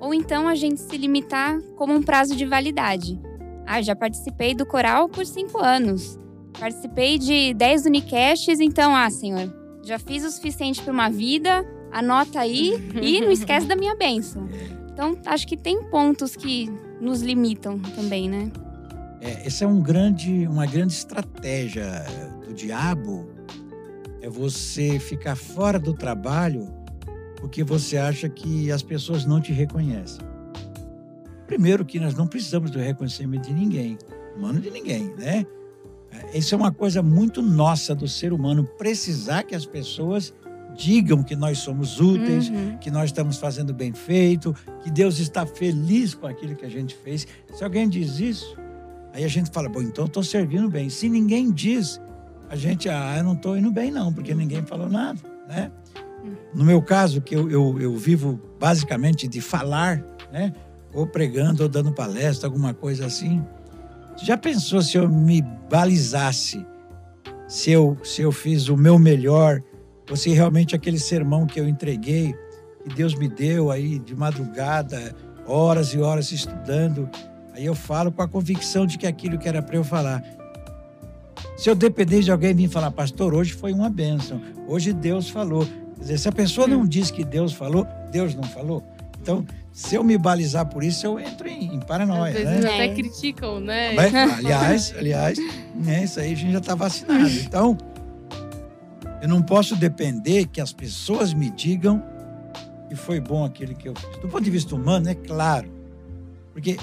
Ou 0.00 0.12
então 0.12 0.48
a 0.48 0.56
gente 0.56 0.80
se 0.80 0.96
limitar 0.96 1.62
como 1.76 1.94
um 1.94 2.02
prazo 2.02 2.34
de 2.34 2.44
validade. 2.46 3.16
Ah, 3.64 3.80
já 3.80 3.94
participei 3.94 4.56
do 4.56 4.66
coral 4.66 5.08
por 5.08 5.24
cinco 5.24 5.58
anos. 5.58 6.18
Participei 6.58 7.16
de 7.16 7.54
10 7.54 7.86
unicasts, 7.86 8.58
então, 8.58 8.96
ah, 8.96 9.08
senhor, 9.08 9.57
já 9.88 9.98
fiz 9.98 10.22
o 10.22 10.30
suficiente 10.30 10.82
para 10.82 10.92
uma 10.92 11.08
vida, 11.08 11.64
anota 11.90 12.40
aí 12.40 12.74
e 13.00 13.22
não 13.22 13.30
esquece 13.30 13.66
da 13.66 13.74
minha 13.74 13.96
bênção. 13.96 14.46
Então, 14.92 15.18
acho 15.24 15.46
que 15.46 15.56
tem 15.56 15.82
pontos 15.84 16.36
que 16.36 16.70
nos 17.00 17.22
limitam 17.22 17.78
também, 17.78 18.28
né? 18.28 18.52
É, 19.20 19.46
essa 19.46 19.64
é 19.64 19.66
um 19.66 19.80
grande, 19.80 20.46
uma 20.46 20.66
grande 20.66 20.92
estratégia 20.92 22.04
do 22.46 22.52
diabo. 22.52 23.26
É 24.20 24.28
você 24.28 24.98
ficar 24.98 25.36
fora 25.36 25.78
do 25.78 25.94
trabalho 25.94 26.68
porque 27.40 27.64
você 27.64 27.96
acha 27.96 28.28
que 28.28 28.70
as 28.70 28.82
pessoas 28.82 29.24
não 29.24 29.40
te 29.40 29.52
reconhecem. 29.52 30.20
Primeiro 31.46 31.84
que 31.84 31.98
nós 31.98 32.14
não 32.14 32.26
precisamos 32.26 32.70
do 32.70 32.78
reconhecimento 32.78 33.48
de 33.48 33.54
ninguém, 33.54 33.96
humano 34.36 34.60
de 34.60 34.70
ninguém, 34.70 35.14
né? 35.16 35.46
Isso 36.34 36.54
é 36.54 36.58
uma 36.58 36.72
coisa 36.72 37.02
muito 37.02 37.40
nossa 37.42 37.94
do 37.94 38.08
ser 38.08 38.32
humano, 38.32 38.64
precisar 38.64 39.42
que 39.44 39.54
as 39.54 39.64
pessoas 39.66 40.34
digam 40.76 41.22
que 41.22 41.34
nós 41.34 41.58
somos 41.58 41.98
úteis, 42.00 42.48
Uhum. 42.48 42.76
que 42.78 42.90
nós 42.90 43.06
estamos 43.06 43.36
fazendo 43.36 43.74
bem 43.74 43.92
feito, 43.92 44.54
que 44.82 44.90
Deus 44.90 45.18
está 45.18 45.44
feliz 45.44 46.14
com 46.14 46.26
aquilo 46.26 46.54
que 46.54 46.64
a 46.64 46.68
gente 46.68 46.94
fez. 46.94 47.26
Se 47.54 47.64
alguém 47.64 47.88
diz 47.88 48.20
isso, 48.20 48.56
aí 49.12 49.24
a 49.24 49.28
gente 49.28 49.50
fala, 49.50 49.68
bom, 49.68 49.82
então 49.82 50.04
eu 50.04 50.08
estou 50.08 50.22
servindo 50.22 50.68
bem. 50.68 50.88
Se 50.88 51.08
ninguém 51.08 51.50
diz, 51.50 52.00
a 52.48 52.54
gente, 52.54 52.88
ah, 52.88 53.16
eu 53.18 53.24
não 53.24 53.32
estou 53.32 53.56
indo 53.58 53.70
bem 53.72 53.90
não, 53.90 54.12
porque 54.12 54.34
ninguém 54.34 54.62
falou 54.62 54.88
nada, 54.88 55.18
né? 55.48 55.70
No 56.54 56.64
meu 56.64 56.80
caso, 56.82 57.20
que 57.20 57.34
eu, 57.34 57.50
eu, 57.50 57.80
eu 57.80 57.96
vivo 57.96 58.38
basicamente 58.58 59.26
de 59.26 59.40
falar, 59.40 60.04
né? 60.32 60.52
Ou 60.92 61.06
pregando, 61.06 61.62
ou 61.62 61.68
dando 61.68 61.92
palestra, 61.92 62.46
alguma 62.48 62.72
coisa 62.72 63.06
assim. 63.06 63.44
Já 64.20 64.36
pensou 64.36 64.82
se 64.82 64.96
eu 64.96 65.08
me 65.08 65.42
balizasse, 65.70 66.66
se 67.46 67.70
eu, 67.70 67.96
se 68.02 68.20
eu 68.20 68.32
fiz 68.32 68.68
o 68.68 68.76
meu 68.76 68.98
melhor, 68.98 69.62
ou 70.10 70.16
se 70.16 70.30
realmente 70.30 70.74
aquele 70.74 70.98
sermão 70.98 71.46
que 71.46 71.60
eu 71.60 71.68
entreguei, 71.68 72.34
que 72.82 72.94
Deus 72.94 73.14
me 73.14 73.28
deu 73.28 73.70
aí 73.70 73.98
de 73.98 74.16
madrugada, 74.16 75.14
horas 75.46 75.94
e 75.94 75.98
horas 75.98 76.32
estudando, 76.32 77.08
aí 77.54 77.64
eu 77.64 77.74
falo 77.74 78.10
com 78.10 78.20
a 78.20 78.28
convicção 78.28 78.86
de 78.86 78.98
que 78.98 79.06
aquilo 79.06 79.38
que 79.38 79.48
era 79.48 79.62
para 79.62 79.76
eu 79.76 79.84
falar. 79.84 80.22
Se 81.56 81.70
eu 81.70 81.74
depender 81.74 82.20
de 82.20 82.32
alguém 82.32 82.54
vir 82.54 82.68
falar, 82.68 82.90
pastor, 82.90 83.32
hoje 83.34 83.52
foi 83.52 83.72
uma 83.72 83.88
bênção, 83.88 84.40
hoje 84.66 84.92
Deus 84.92 85.30
falou. 85.30 85.64
Quer 85.94 86.00
dizer, 86.00 86.18
se 86.18 86.28
a 86.28 86.32
pessoa 86.32 86.66
não 86.66 86.84
diz 86.84 87.10
que 87.10 87.24
Deus 87.24 87.52
falou, 87.52 87.86
Deus 88.10 88.34
não 88.34 88.44
falou. 88.44 88.82
Então, 89.20 89.44
se 89.78 89.94
eu 89.94 90.02
me 90.02 90.18
balizar 90.18 90.66
por 90.66 90.82
isso, 90.82 91.06
eu 91.06 91.20
entro 91.20 91.46
em, 91.46 91.72
em 91.72 91.78
Às 91.78 91.84
paranoia, 91.84 92.32
vezes 92.32 92.64
né? 92.64 92.74
até 92.74 92.84
É. 92.86 92.94
criticam, 92.94 93.60
né? 93.60 93.92
Mas, 93.92 94.12
aliás, 94.12 94.92
aliás, 94.98 95.38
né, 95.72 96.02
isso 96.02 96.18
aí 96.18 96.32
a 96.32 96.36
gente 96.36 96.50
já 96.50 96.58
está 96.58 96.74
vacinado. 96.74 97.30
Então, 97.46 97.78
eu 99.22 99.28
não 99.28 99.40
posso 99.40 99.76
depender 99.76 100.46
que 100.46 100.60
as 100.60 100.72
pessoas 100.72 101.32
me 101.32 101.48
digam 101.48 102.02
que 102.88 102.96
foi 102.96 103.20
bom 103.20 103.44
aquele 103.44 103.72
que 103.72 103.88
eu 103.88 103.94
fiz. 103.94 104.18
Do 104.18 104.26
ponto 104.26 104.42
de 104.42 104.50
vista 104.50 104.74
humano, 104.74 105.08
é 105.10 105.14
claro. 105.14 105.70
Porque 106.52 106.76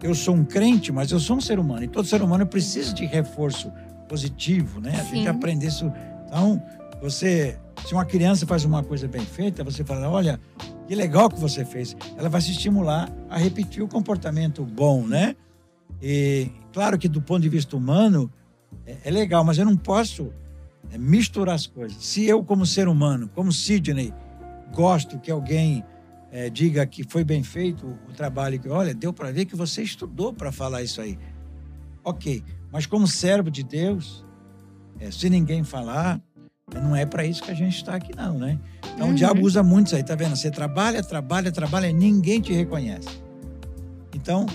eu 0.00 0.14
sou 0.14 0.36
um 0.36 0.44
crente, 0.44 0.92
mas 0.92 1.10
eu 1.10 1.18
sou 1.18 1.36
um 1.36 1.40
ser 1.40 1.58
humano. 1.58 1.82
E 1.82 1.88
todo 1.88 2.06
ser 2.06 2.22
humano 2.22 2.46
precisa 2.46 2.94
de 2.94 3.06
reforço 3.06 3.72
positivo, 4.08 4.80
né? 4.80 4.92
A 5.00 5.02
gente 5.02 5.22
Sim. 5.22 5.26
aprender 5.26 5.66
isso. 5.66 5.92
Então, 6.28 6.62
você, 7.02 7.58
se 7.84 7.92
uma 7.92 8.04
criança 8.04 8.46
faz 8.46 8.64
uma 8.64 8.84
coisa 8.84 9.08
bem 9.08 9.22
feita, 9.26 9.64
você 9.64 9.82
fala, 9.82 10.08
olha, 10.08 10.38
que 10.90 10.96
legal 10.96 11.30
que 11.30 11.38
você 11.38 11.64
fez. 11.64 11.96
Ela 12.18 12.28
vai 12.28 12.40
se 12.40 12.50
estimular 12.50 13.08
a 13.28 13.38
repetir 13.38 13.80
o 13.80 13.86
comportamento 13.86 14.64
bom, 14.64 15.06
né? 15.06 15.36
E 16.02 16.50
claro 16.72 16.98
que 16.98 17.06
do 17.06 17.22
ponto 17.22 17.42
de 17.42 17.48
vista 17.48 17.76
humano 17.76 18.28
é, 18.84 18.96
é 19.04 19.10
legal, 19.12 19.44
mas 19.44 19.56
eu 19.56 19.64
não 19.64 19.76
posso 19.76 20.32
é, 20.90 20.98
misturar 20.98 21.54
as 21.54 21.64
coisas. 21.64 21.96
Se 22.04 22.26
eu, 22.26 22.42
como 22.42 22.66
ser 22.66 22.88
humano, 22.88 23.30
como 23.36 23.52
Sidney, 23.52 24.12
gosto 24.74 25.20
que 25.20 25.30
alguém 25.30 25.84
é, 26.32 26.50
diga 26.50 26.84
que 26.84 27.04
foi 27.04 27.22
bem 27.22 27.44
feito 27.44 27.96
o 28.08 28.12
trabalho, 28.12 28.58
que 28.58 28.68
olha, 28.68 28.92
deu 28.92 29.12
para 29.12 29.30
ver 29.30 29.44
que 29.44 29.54
você 29.54 29.84
estudou 29.84 30.32
para 30.32 30.50
falar 30.50 30.82
isso 30.82 31.00
aí. 31.00 31.16
Ok, 32.02 32.42
mas 32.72 32.84
como 32.84 33.06
servo 33.06 33.48
de 33.48 33.62
Deus, 33.62 34.26
é, 34.98 35.08
se 35.12 35.30
ninguém 35.30 35.62
falar, 35.62 36.20
não 36.74 36.94
é 36.94 37.04
para 37.06 37.24
isso 37.24 37.42
que 37.42 37.50
a 37.50 37.54
gente 37.54 37.76
está 37.76 37.94
aqui, 37.94 38.14
não, 38.16 38.38
né? 38.38 38.58
Então 38.94 39.06
Uhum. 39.08 39.12
o 39.12 39.16
diabo 39.16 39.42
usa 39.42 39.62
muito 39.62 39.86
isso 39.88 39.96
aí, 39.96 40.02
tá 40.02 40.14
vendo? 40.14 40.36
Você 40.36 40.50
trabalha, 40.50 41.02
trabalha, 41.02 41.50
trabalha, 41.50 41.88
e 41.88 41.92
ninguém 41.92 42.40
te 42.40 42.52
reconhece. 42.52 43.08
Então, 44.14 44.46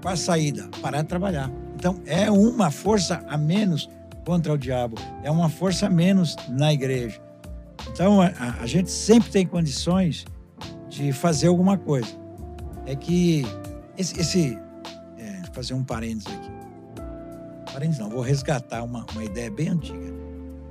qual 0.00 0.14
a 0.14 0.16
saída? 0.16 0.68
Parar 0.80 1.02
de 1.02 1.08
trabalhar. 1.08 1.50
Então, 1.76 2.00
é 2.06 2.30
uma 2.30 2.70
força 2.70 3.22
a 3.28 3.36
menos 3.36 3.88
contra 4.24 4.52
o 4.52 4.58
diabo, 4.58 4.96
é 5.22 5.30
uma 5.30 5.48
força 5.50 5.86
a 5.86 5.90
menos 5.90 6.34
na 6.48 6.72
igreja. 6.72 7.20
Então, 7.92 8.22
a, 8.22 8.32
a- 8.60 8.66
gente 8.66 8.90
sempre 8.90 9.30
tem 9.30 9.46
condições 9.46 10.24
de 10.88 11.12
fazer 11.12 11.48
alguma 11.48 11.76
coisa. 11.76 12.08
É 12.86 12.94
que 12.96 13.44
esse. 13.98 14.18
esse 14.18 14.58
é, 15.18 15.40
vou 15.42 15.52
fazer 15.52 15.74
um 15.74 15.84
parênteses 15.84 16.28
aqui. 16.32 16.50
Parênteses 17.72 17.98
não, 18.00 18.08
vou 18.08 18.20
resgatar 18.22 18.82
uma, 18.82 19.04
uma 19.12 19.24
ideia 19.24 19.50
bem 19.50 19.68
antiga. 19.68 20.13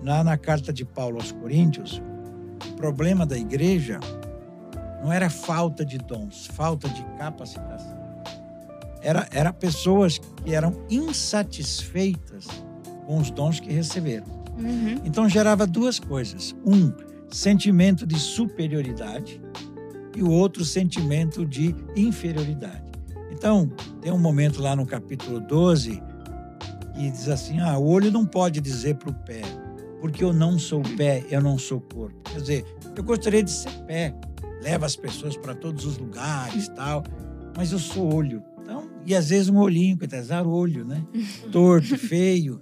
Lá 0.04 0.24
na 0.24 0.38
carta 0.38 0.74
de 0.74 0.84
Paulo 0.84 1.18
aos 1.18 1.32
Coríntios, 1.32 2.02
o 2.70 2.74
problema 2.76 3.26
da 3.26 3.38
igreja 3.38 4.00
não 5.02 5.12
era 5.12 5.30
falta 5.30 5.86
de 5.86 5.98
dons, 5.98 6.48
falta 6.48 6.90
de 6.90 7.04
capacitação. 7.18 8.04
Era, 9.02 9.28
era 9.32 9.54
pessoas 9.54 10.18
que 10.18 10.54
eram 10.54 10.76
insatisfeitas 10.90 12.48
com 13.06 13.18
os 13.18 13.32
dons 13.32 13.60
que 13.60 13.72
receberam. 13.72 14.26
Uhum. 14.58 15.02
Então 15.06 15.28
gerava 15.28 15.66
duas 15.66 16.00
coisas. 16.00 16.56
Um, 16.66 16.92
sentimento 17.30 18.06
de 18.06 18.20
superioridade 18.20 19.42
e 20.16 20.22
o 20.22 20.30
outro, 20.30 20.64
sentimento 20.64 21.46
de 21.46 21.76
inferioridade. 21.96 22.92
Então, 23.32 23.72
tem 24.02 24.12
um 24.12 24.20
momento 24.20 24.62
lá 24.62 24.76
no 24.76 24.86
capítulo 24.86 25.40
12 25.40 26.02
que 26.94 27.10
diz 27.10 27.28
assim: 27.28 27.60
ah, 27.60 27.78
o 27.78 27.88
olho 27.88 28.12
não 28.12 28.26
pode 28.26 28.62
dizer 28.62 28.96
para 28.96 29.10
o 29.10 29.14
pé, 29.14 29.42
porque 30.04 30.22
eu 30.22 30.34
não 30.34 30.60
sou 30.60 30.82
pé, 30.98 31.24
eu 31.32 31.40
não 31.40 31.58
sou 31.58 31.80
corpo. 31.80 32.30
Quer 32.30 32.42
dizer, 32.42 32.66
eu 32.94 33.02
gostaria 33.06 33.42
de 33.42 33.50
ser 33.50 33.72
pé, 33.86 34.14
leva 34.62 34.86
as 34.86 34.98
pessoas 34.98 35.38
para 35.38 35.56
todos 35.56 35.86
os 35.86 35.98
lugares 35.98 36.68
tal, 36.68 37.06
mas 37.56 37.72
eu 37.72 37.80
sou 37.80 38.14
olho. 38.14 38.44
Então, 38.62 38.90
e 39.06 39.16
às 39.16 39.30
vezes 39.30 39.48
um 39.48 39.60
olhinho, 39.60 39.98
que 39.98 40.14
azar 40.14 40.46
olho, 40.46 40.84
né? 40.84 41.02
Torto, 41.54 41.98
feio. 41.98 42.62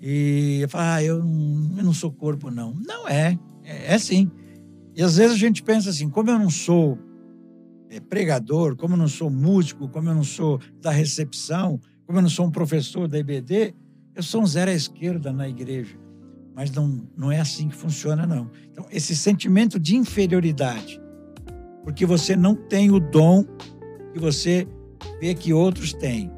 E 0.00 0.60
eu 0.62 0.70
falo, 0.70 0.84
ah, 0.86 1.02
eu 1.04 1.22
não, 1.22 1.76
eu 1.76 1.84
não 1.84 1.92
sou 1.92 2.10
corpo, 2.10 2.50
não. 2.50 2.72
Não 2.72 3.06
é, 3.06 3.38
é, 3.62 3.92
é 3.92 3.98
sim. 3.98 4.30
E 4.96 5.02
às 5.02 5.16
vezes 5.16 5.34
a 5.34 5.38
gente 5.38 5.62
pensa 5.62 5.90
assim, 5.90 6.08
como 6.08 6.30
eu 6.30 6.38
não 6.38 6.48
sou 6.48 6.98
é, 7.90 8.00
pregador, 8.00 8.74
como 8.74 8.94
eu 8.94 8.98
não 8.98 9.08
sou 9.08 9.28
músico, 9.28 9.86
como 9.86 10.08
eu 10.08 10.14
não 10.14 10.24
sou 10.24 10.58
da 10.80 10.90
recepção, 10.90 11.78
como 12.06 12.16
eu 12.16 12.22
não 12.22 12.30
sou 12.30 12.46
um 12.46 12.50
professor 12.50 13.06
da 13.06 13.18
IBD, 13.18 13.74
eu 14.14 14.22
sou 14.22 14.40
um 14.40 14.46
zero 14.46 14.70
à 14.70 14.74
esquerda 14.74 15.30
na 15.30 15.46
igreja. 15.46 15.99
Mas 16.60 16.70
não, 16.72 17.08
não 17.16 17.32
é 17.32 17.40
assim 17.40 17.70
que 17.70 17.74
funciona, 17.74 18.26
não. 18.26 18.50
Então, 18.70 18.84
esse 18.92 19.16
sentimento 19.16 19.80
de 19.80 19.96
inferioridade, 19.96 21.00
porque 21.82 22.04
você 22.04 22.36
não 22.36 22.54
tem 22.54 22.90
o 22.90 23.00
dom 23.00 23.46
que 24.12 24.20
você 24.20 24.68
vê 25.18 25.34
que 25.34 25.54
outros 25.54 25.94
têm, 25.94 26.30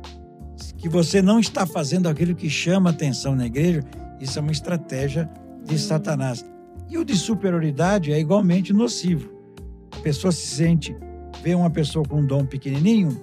que 0.78 0.88
você 0.88 1.20
não 1.20 1.40
está 1.40 1.66
fazendo 1.66 2.08
aquilo 2.08 2.36
que 2.36 2.48
chama 2.48 2.90
atenção 2.90 3.34
na 3.34 3.46
igreja, 3.46 3.82
isso 4.20 4.38
é 4.38 4.42
uma 4.42 4.52
estratégia 4.52 5.28
de 5.64 5.76
Satanás. 5.76 6.44
E 6.88 6.96
o 6.96 7.04
de 7.04 7.16
superioridade 7.16 8.12
é 8.12 8.20
igualmente 8.20 8.72
nocivo. 8.72 9.28
A 9.90 9.98
pessoa 10.02 10.30
se 10.30 10.46
sente, 10.46 10.96
vê 11.42 11.52
uma 11.52 11.68
pessoa 11.68 12.06
com 12.06 12.20
um 12.20 12.26
dom 12.26 12.46
pequenininho 12.46 13.20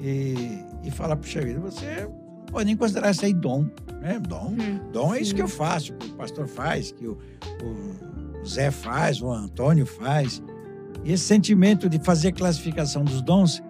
e, 0.00 0.58
e 0.82 0.90
fala, 0.90 1.14
puxa 1.14 1.40
vida, 1.40 1.60
você 1.60 2.08
não 2.08 2.21
pode 2.52 2.66
nem 2.66 2.76
considerar 2.76 3.10
isso 3.10 3.24
aí 3.24 3.32
dom, 3.32 3.66
né? 4.00 4.20
Dom, 4.28 4.54
Hum, 4.58 4.78
dom 4.92 5.14
é 5.14 5.20
isso 5.20 5.30
sim. 5.30 5.36
que 5.36 5.42
eu 5.42 5.48
faço, 5.48 5.94
que 5.94 6.06
o 6.08 6.14
pastor 6.14 6.46
faz, 6.46 6.92
que 6.92 7.06
o, 7.06 7.18
o 7.64 8.46
Zé 8.46 8.70
faz, 8.70 9.20
o 9.22 9.30
Antônio 9.32 9.86
faz. 9.86 10.42
E 11.02 11.12
esse 11.12 11.24
sentimento 11.24 11.88
de 11.88 11.98
fazer 11.98 12.32
classificação 12.32 13.02
dos 13.04 13.22
dons 13.22 13.62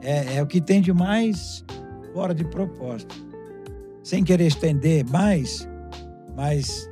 é, 0.00 0.36
é 0.36 0.42
o 0.42 0.46
que 0.46 0.60
tem 0.60 0.80
de 0.80 0.92
mais 0.92 1.64
fora 2.12 2.34
de 2.34 2.44
propósito. 2.44 3.14
Sem 4.02 4.24
querer 4.24 4.46
estender 4.46 5.04
mais, 5.08 5.68
mas 6.34 6.90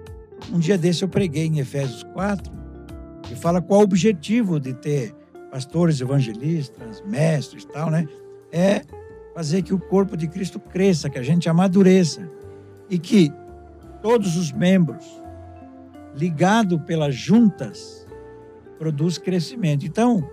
um 0.53 0.59
dia 0.59 0.79
desse 0.79 1.03
eu 1.03 1.09
preguei 1.09 1.47
em 1.47 1.59
Efésios 1.59 2.03
4 2.13 2.53
e 3.33 3.35
fala 3.35 3.61
qual 3.61 3.81
o 3.81 3.85
objetivo 3.85 4.61
de 4.61 4.75
ter 4.75 5.15
pastores, 5.51 6.01
evangelistas, 6.01 7.03
mestres 7.07 7.65
e 7.65 7.67
tal, 7.69 7.91
né? 7.91 8.07
É 8.53 8.83
fazer 9.35 9.63
que 9.63 9.75
o 9.75 9.79
corpo 9.79 10.17
de 10.17 10.27
Cristo 10.29 10.59
cresça, 10.59 11.09
que 11.09 11.19
a 11.19 11.23
gente 11.23 11.49
amadureça 11.49 12.29
e 12.89 12.99
que 12.99 13.33
todos 14.03 14.37
os 14.37 14.53
membros, 14.53 15.05
ligado 16.17 16.81
pelas 16.81 17.15
juntas, 17.15 18.07
produz 18.79 19.19
crescimento. 19.19 19.87
Então, 19.87 20.29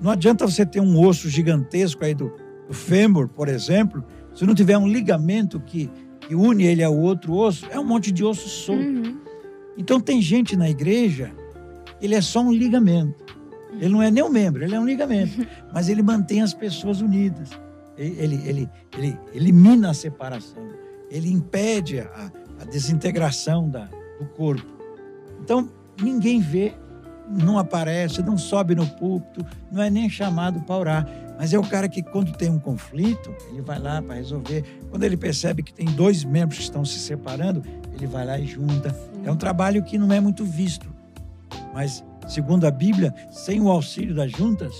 não 0.00 0.10
adianta 0.10 0.46
você 0.46 0.66
ter 0.66 0.80
um 0.80 1.00
osso 1.00 1.28
gigantesco 1.28 2.04
aí 2.04 2.14
do, 2.14 2.32
do 2.66 2.74
fêmur, 2.74 3.28
por 3.28 3.48
exemplo, 3.48 4.04
se 4.34 4.44
não 4.44 4.54
tiver 4.54 4.76
um 4.76 4.86
ligamento 4.86 5.58
que, 5.60 5.90
que 6.20 6.34
une 6.34 6.64
ele 6.64 6.82
ao 6.82 6.96
outro 6.96 7.34
osso, 7.34 7.66
é 7.70 7.78
um 7.78 7.84
monte 7.84 8.12
de 8.12 8.24
osso 8.24 8.48
solto. 8.48 8.82
Uhum. 8.82 9.18
Então 9.76 10.00
tem 10.00 10.20
gente 10.20 10.56
na 10.56 10.68
igreja, 10.68 11.32
ele 12.00 12.14
é 12.14 12.20
só 12.20 12.40
um 12.40 12.52
ligamento. 12.52 13.36
Ele 13.80 13.90
não 13.90 14.02
é 14.02 14.10
nem 14.10 14.24
um 14.24 14.28
membro, 14.28 14.64
ele 14.64 14.74
é 14.74 14.80
um 14.80 14.84
ligamento. 14.84 15.46
Mas 15.72 15.88
ele 15.88 16.02
mantém 16.02 16.42
as 16.42 16.52
pessoas 16.52 17.00
unidas. 17.00 17.50
Ele, 17.98 18.40
ele, 18.46 18.70
ele, 18.96 19.18
elimina 19.34 19.90
a 19.90 19.94
separação. 19.94 20.62
Ele 21.10 21.30
impede 21.30 22.00
a, 22.00 22.30
a 22.60 22.64
desintegração 22.64 23.68
da, 23.68 23.88
do 24.18 24.26
corpo. 24.36 24.66
Então 25.42 25.68
ninguém 26.00 26.40
vê, 26.40 26.74
não 27.28 27.58
aparece, 27.58 28.22
não 28.22 28.38
sobe 28.38 28.74
no 28.74 28.86
púlpito, 28.86 29.44
não 29.70 29.82
é 29.82 29.90
nem 29.90 30.08
chamado 30.08 30.60
para 30.60 30.76
orar. 30.76 31.08
Mas 31.38 31.52
é 31.52 31.58
o 31.58 31.62
cara 31.62 31.88
que, 31.88 32.02
quando 32.02 32.32
tem 32.32 32.50
um 32.50 32.58
conflito, 32.58 33.32
ele 33.50 33.60
vai 33.60 33.78
lá 33.78 34.02
para 34.02 34.16
resolver. 34.16 34.64
Quando 34.90 35.04
ele 35.04 35.16
percebe 35.16 35.62
que 35.62 35.72
tem 35.72 35.86
dois 35.86 36.24
membros 36.24 36.58
que 36.58 36.64
estão 36.64 36.84
se 36.84 36.98
separando, 36.98 37.62
ele 37.94 38.06
vai 38.06 38.26
lá 38.26 38.38
e 38.38 38.46
junta. 38.46 38.94
É 39.24 39.30
um 39.30 39.36
trabalho 39.36 39.84
que 39.84 39.96
não 39.96 40.12
é 40.12 40.18
muito 40.18 40.44
visto. 40.44 40.88
Mas, 41.72 42.04
segundo 42.26 42.66
a 42.66 42.72
Bíblia, 42.72 43.14
sem 43.30 43.60
o 43.60 43.68
auxílio 43.68 44.16
das 44.16 44.32
juntas, 44.32 44.74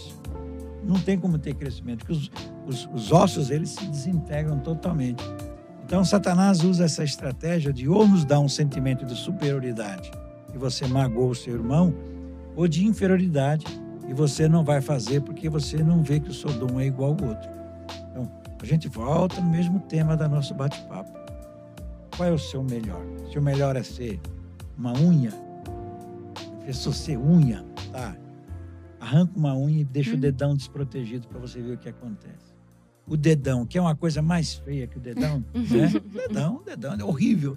não 0.83 0.99
tem 0.99 1.17
como 1.17 1.39
ter 1.39 1.55
crescimento, 1.55 1.99
porque 1.99 2.13
os, 2.13 2.31
os, 2.69 2.89
os 2.93 3.11
ossos 3.11 3.51
eles 3.51 3.71
se 3.71 3.87
desintegram 3.87 4.59
totalmente. 4.59 5.25
Então, 5.85 6.05
Satanás 6.05 6.63
usa 6.63 6.85
essa 6.85 7.03
estratégia 7.03 7.73
de 7.73 7.89
ou 7.89 8.07
nos 8.07 8.25
dar 8.25 8.41
um 8.41 8.49
sentimento 8.49 9.07
de 9.07 9.15
superioridade, 9.15 10.11
e 10.55 10.59
você 10.59 10.87
magoou 10.87 11.31
o 11.31 11.35
seu 11.35 11.55
irmão, 11.55 11.95
ou 12.55 12.69
de 12.69 12.87
inferioridade, 12.87 13.65
e 14.07 14.13
você 14.13 14.49
não 14.49 14.63
vai 14.63 14.83
fazer 14.83 15.23
porque 15.23 15.49
você 15.49 15.83
não 15.83 16.03
vê 16.03 16.21
que 16.21 16.29
o 16.29 16.35
seu 16.35 16.53
dom 16.53 16.79
é 16.79 16.87
igual 16.87 17.17
ao 17.19 17.29
outro. 17.29 17.51
Então, 18.11 18.31
a 18.61 18.67
gente 18.67 18.87
volta 18.89 19.41
no 19.41 19.51
mesmo 19.51 19.81
tema 19.81 20.17
da 20.17 20.29
nosso 20.29 20.55
bate-papo. 20.55 21.11
Qual 22.15 22.29
é 22.29 22.33
o 22.33 22.39
seu 22.39 22.63
melhor? 22.63 23.03
Se 23.31 23.39
o 23.39 23.43
melhor 23.43 23.77
é 23.77 23.83
ser 23.83 24.21
uma 24.77 24.93
unha, 24.93 25.33
só 26.73 26.93
ser 26.93 27.17
unha, 27.17 27.65
tá? 27.93 28.15
Arranca 29.01 29.33
uma 29.37 29.57
unha 29.57 29.81
e 29.81 29.85
deixa 29.85 30.13
o 30.13 30.17
Hum. 30.17 30.21
dedão 30.21 30.57
desprotegido 30.57 31.29
para 31.29 31.39
você 31.39 31.63
ver 31.63 31.75
o 31.75 31.79
que 31.79 31.89
acontece. 31.89 32.58
O 33.09 33.17
dedão, 33.17 33.65
que 33.65 33.79
é 33.79 33.81
uma 33.81 33.95
coisa 33.95 34.21
mais 34.21 34.55
feia 34.55 34.87
que 34.87 34.99
o 34.99 35.01
dedão, 35.01 35.45
né? 35.55 35.93
Dedão, 36.27 36.57
o 36.57 36.63
dedão 36.63 36.95
é 36.95 37.05
horrível. 37.05 37.57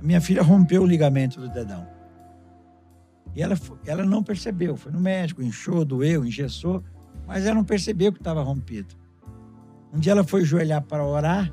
A 0.00 0.04
minha 0.04 0.20
filha 0.20 0.42
rompeu 0.42 0.82
o 0.82 0.86
ligamento 0.86 1.40
do 1.40 1.48
dedão. 1.48 1.86
E 3.34 3.42
ela, 3.42 3.56
ela 3.86 4.04
não 4.04 4.22
percebeu. 4.22 4.76
Foi 4.76 4.90
no 4.90 5.00
médico, 5.00 5.42
inchou, 5.42 5.84
doeu, 5.84 6.24
engessou, 6.24 6.82
mas 7.26 7.44
ela 7.44 7.54
não 7.54 7.64
percebeu 7.64 8.12
que 8.12 8.18
estava 8.18 8.42
rompido. 8.42 8.94
Um 9.92 9.98
dia 9.98 10.12
ela 10.12 10.24
foi 10.24 10.44
joelhar 10.44 10.82
para 10.82 11.04
orar 11.04 11.52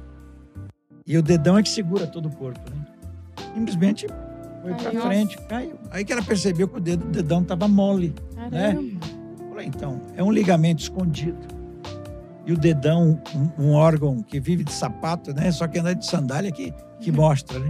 e 1.06 1.18
o 1.18 1.22
dedão 1.22 1.58
é 1.58 1.64
que 1.64 1.70
segura 1.70 2.06
todo 2.06 2.28
o 2.28 2.36
corpo, 2.36 2.60
né? 2.70 2.86
Simplesmente 3.54 4.08
foi 4.62 4.74
para 4.74 5.02
frente, 5.02 5.38
caiu. 5.48 5.76
Aí 5.90 6.04
que 6.04 6.12
ela 6.12 6.22
percebeu 6.22 6.68
que 6.68 6.78
o 6.78 6.80
dedo, 6.82 7.06
o 7.06 7.10
dedão 7.10 7.42
estava 7.42 7.68
mole. 7.68 8.14
Caramba. 8.36 9.06
Falei, 9.50 9.68
então, 9.68 10.02
é 10.16 10.24
um 10.24 10.32
ligamento 10.32 10.82
escondido. 10.82 11.57
E 12.48 12.54
o 12.54 12.58
dedão, 12.58 13.22
um, 13.36 13.66
um, 13.66 13.74
órgão 13.74 14.24
que 14.24 14.39
vive 14.39 14.63
de 14.63 14.72
sapato, 14.72 15.34
né? 15.34 15.51
Só 15.51 15.68
que 15.68 15.80
anda 15.80 15.94
de 15.94 16.06
sandália 16.06 16.50
que, 16.50 16.74
que 17.01 17.12
mostra, 17.12 17.60
né? 17.60 17.70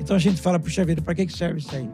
Então 0.00 0.16
a 0.16 0.18
gente 0.18 0.40
fala, 0.40 0.58
puxa 0.58 0.82
vida, 0.86 1.02
para 1.02 1.14
que, 1.14 1.26
que 1.26 1.36
serve 1.36 1.58
isso 1.58 1.76
aí? 1.76 1.88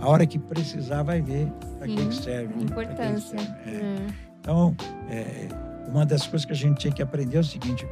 A 0.00 0.08
hora 0.08 0.26
que 0.26 0.40
precisar 0.40 1.04
vai 1.04 1.22
ver 1.22 1.46
para 1.78 1.86
que, 1.86 2.04
que 2.04 2.14
serve. 2.16 2.52
Né? 2.52 2.62
Importância. 2.64 3.38
Que 3.38 3.44
serve. 3.44 3.70
É. 3.70 3.74
É. 3.76 4.06
Então, 4.40 4.76
é, 5.08 5.48
uma 5.88 6.04
das 6.04 6.26
coisas 6.26 6.44
que 6.44 6.52
a 6.52 6.56
gente 6.56 6.78
tinha 6.78 6.92
que 6.92 7.00
aprender 7.00 7.36
é 7.36 7.40
o 7.40 7.44
seguinte: 7.44 7.86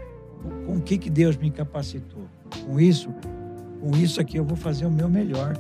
com 0.67 0.79
o 0.79 0.81
que, 0.81 0.99
que 0.99 1.09
Deus 1.09 1.37
me 1.37 1.49
capacitou? 1.53 2.27
Com 2.67 2.81
isso, 2.81 3.15
com 3.81 3.97
isso 3.97 4.21
aqui 4.21 4.37
eu 4.37 4.45
vou 4.45 4.57
fazer 4.57 4.85
o 4.85 4.91
meu 4.91 5.09
melhor. 5.09 5.57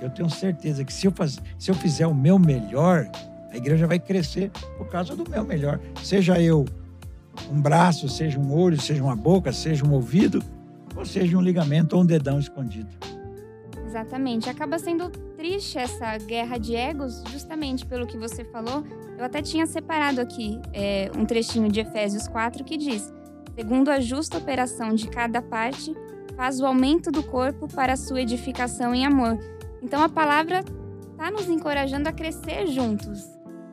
E 0.00 0.04
eu 0.04 0.10
tenho 0.10 0.30
certeza 0.30 0.84
que 0.84 0.92
se 0.92 1.08
eu, 1.08 1.10
faz, 1.10 1.42
se 1.58 1.72
eu 1.72 1.74
fizer 1.74 2.06
o 2.06 2.14
meu 2.14 2.38
melhor, 2.38 3.10
a 3.50 3.56
igreja 3.56 3.84
vai 3.84 3.98
crescer 3.98 4.52
por 4.78 4.86
causa 4.86 5.16
do 5.16 5.28
meu 5.28 5.44
melhor. 5.44 5.80
Seja 6.00 6.40
eu 6.40 6.64
um 7.50 7.60
braço, 7.60 8.08
seja 8.08 8.38
um 8.38 8.52
olho, 8.52 8.80
seja 8.80 9.02
uma 9.02 9.16
boca, 9.16 9.52
seja 9.52 9.84
um 9.86 9.92
ouvido, 9.92 10.42
ou 10.96 11.04
seja 11.04 11.36
um 11.36 11.40
ligamento 11.40 11.96
ou 11.96 12.02
um 12.02 12.06
dedão 12.06 12.38
escondido. 12.38 12.88
Exatamente. 13.86 14.50
Acaba 14.50 14.78
sendo 14.78 15.08
triste 15.36 15.78
essa 15.78 16.18
guerra 16.18 16.58
de 16.58 16.74
egos, 16.74 17.22
justamente 17.30 17.86
pelo 17.86 18.06
que 18.06 18.18
você 18.18 18.44
falou. 18.44 18.84
Eu 19.16 19.24
até 19.24 19.40
tinha 19.40 19.66
separado 19.66 20.20
aqui 20.20 20.60
é, 20.72 21.10
um 21.16 21.24
trechinho 21.24 21.68
de 21.70 21.80
Efésios 21.80 22.26
4 22.26 22.64
que 22.64 22.76
diz: 22.76 23.12
segundo 23.54 23.90
a 23.90 24.00
justa 24.00 24.38
operação 24.38 24.94
de 24.94 25.06
cada 25.08 25.40
parte, 25.40 25.94
faz 26.36 26.60
o 26.60 26.66
aumento 26.66 27.12
do 27.12 27.22
corpo 27.22 27.68
para 27.68 27.92
a 27.92 27.96
sua 27.96 28.20
edificação 28.20 28.94
em 28.94 29.06
amor. 29.06 29.38
Então 29.80 30.02
a 30.02 30.08
palavra 30.08 30.64
está 31.12 31.30
nos 31.30 31.48
encorajando 31.48 32.08
a 32.08 32.12
crescer 32.12 32.66
juntos 32.66 33.22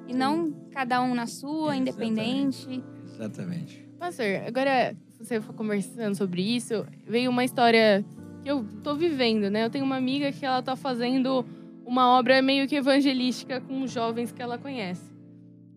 e 0.07 0.13
não 0.13 0.53
cada 0.71 1.01
um 1.01 1.15
na 1.15 1.25
sua, 1.25 1.75
Exatamente. 1.75 1.89
independente. 1.89 2.83
Exatamente. 3.21 3.85
Pastor, 3.99 4.25
agora 4.47 4.95
você 5.19 5.39
for 5.39 5.53
conversando 5.53 6.15
sobre 6.15 6.41
isso, 6.41 6.85
veio 7.05 7.29
uma 7.29 7.45
história 7.45 8.03
que 8.43 8.49
eu 8.49 8.65
tô 8.83 8.95
vivendo, 8.95 9.47
né? 9.51 9.63
Eu 9.63 9.69
tenho 9.69 9.85
uma 9.85 9.97
amiga 9.97 10.31
que 10.31 10.43
ela 10.43 10.63
tá 10.63 10.75
fazendo 10.75 11.45
uma 11.85 12.17
obra 12.17 12.41
meio 12.41 12.67
que 12.67 12.75
evangelística 12.75 13.61
com 13.61 13.85
jovens 13.85 14.31
que 14.31 14.41
ela 14.41 14.57
conhece. 14.57 15.13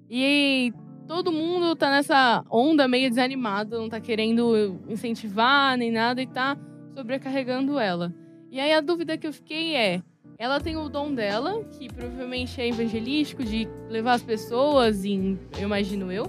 E 0.08 0.72
todo 1.06 1.30
mundo 1.30 1.76
tá 1.76 1.90
nessa 1.90 2.42
onda 2.50 2.88
meio 2.88 3.10
desanimado, 3.10 3.78
não 3.78 3.90
tá 3.90 4.00
querendo 4.00 4.80
incentivar 4.88 5.76
nem 5.76 5.90
nada 5.90 6.22
e 6.22 6.26
tá 6.26 6.56
sobrecarregando 6.94 7.78
ela. 7.78 8.10
E 8.50 8.58
aí 8.58 8.72
a 8.72 8.80
dúvida 8.80 9.18
que 9.18 9.26
eu 9.26 9.32
fiquei 9.34 9.76
é: 9.76 10.02
ela 10.38 10.60
tem 10.60 10.78
o 10.78 10.88
dom 10.88 11.12
dela, 11.12 11.62
que 11.64 11.92
provavelmente 11.92 12.58
é 12.58 12.68
evangelístico, 12.68 13.44
de 13.44 13.68
levar 13.90 14.14
as 14.14 14.22
pessoas, 14.22 15.04
em, 15.04 15.38
eu 15.58 15.64
imagino 15.64 16.10
eu, 16.10 16.24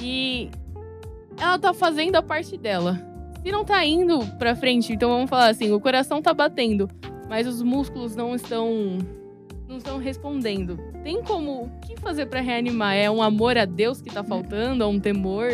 e 0.00 0.50
ela 1.38 1.58
tá 1.58 1.72
fazendo 1.72 2.16
a 2.16 2.22
parte 2.22 2.56
dela. 2.56 3.00
Se 3.42 3.52
não 3.52 3.64
tá 3.64 3.84
indo 3.84 4.24
pra 4.38 4.56
frente, 4.56 4.92
então 4.92 5.08
vamos 5.08 5.30
falar 5.30 5.48
assim, 5.48 5.72
o 5.72 5.80
coração 5.80 6.20
tá 6.20 6.34
batendo, 6.34 6.88
mas 7.28 7.46
os 7.46 7.62
músculos 7.62 8.16
não 8.16 8.34
estão 8.34 8.98
não 9.68 9.78
estão 9.78 9.98
respondendo. 9.98 10.78
Tem 11.02 11.22
como 11.22 11.64
o 11.64 11.70
que 11.80 11.96
fazer 12.00 12.26
para 12.26 12.40
reanimar? 12.40 12.94
É 12.94 13.10
um 13.10 13.22
amor 13.22 13.58
a 13.58 13.64
Deus 13.64 14.00
que 14.00 14.10
tá 14.10 14.22
faltando, 14.22 14.82
é 14.84 14.86
um 14.86 14.98
temor? 14.98 15.50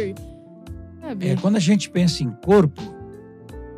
Sabe? 1.01 1.29
É, 1.29 1.37
quando 1.37 1.57
a 1.57 1.61
gente 1.61 1.91
pensa 1.91 2.23
em 2.23 2.31
corpo, 2.31 2.83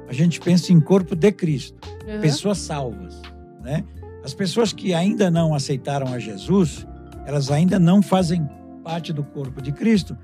a 0.09 0.13
gente 0.13 0.41
pensa 0.41 0.73
em 0.73 0.81
corpo 0.81 1.15
de 1.15 1.33
Cristo, 1.33 1.79
uhum. 2.07 2.21
pessoas 2.21 2.59
salvas, 2.59 3.21
né? 3.63 3.85
As 4.25 4.35
pessoas 4.35 4.73
que 4.73 4.95
ainda 4.95 5.31
não 5.31 5.55
aceitaram 5.55 6.13
a 6.13 6.19
Jesus, 6.19 6.87
elas 7.27 7.51
ainda 7.51 7.79
não 7.79 8.03
fazem 8.03 8.49
parte 8.83 9.13
do 9.13 9.23
corpo 9.23 9.63
de 9.63 9.73
Cristo, 9.73 10.17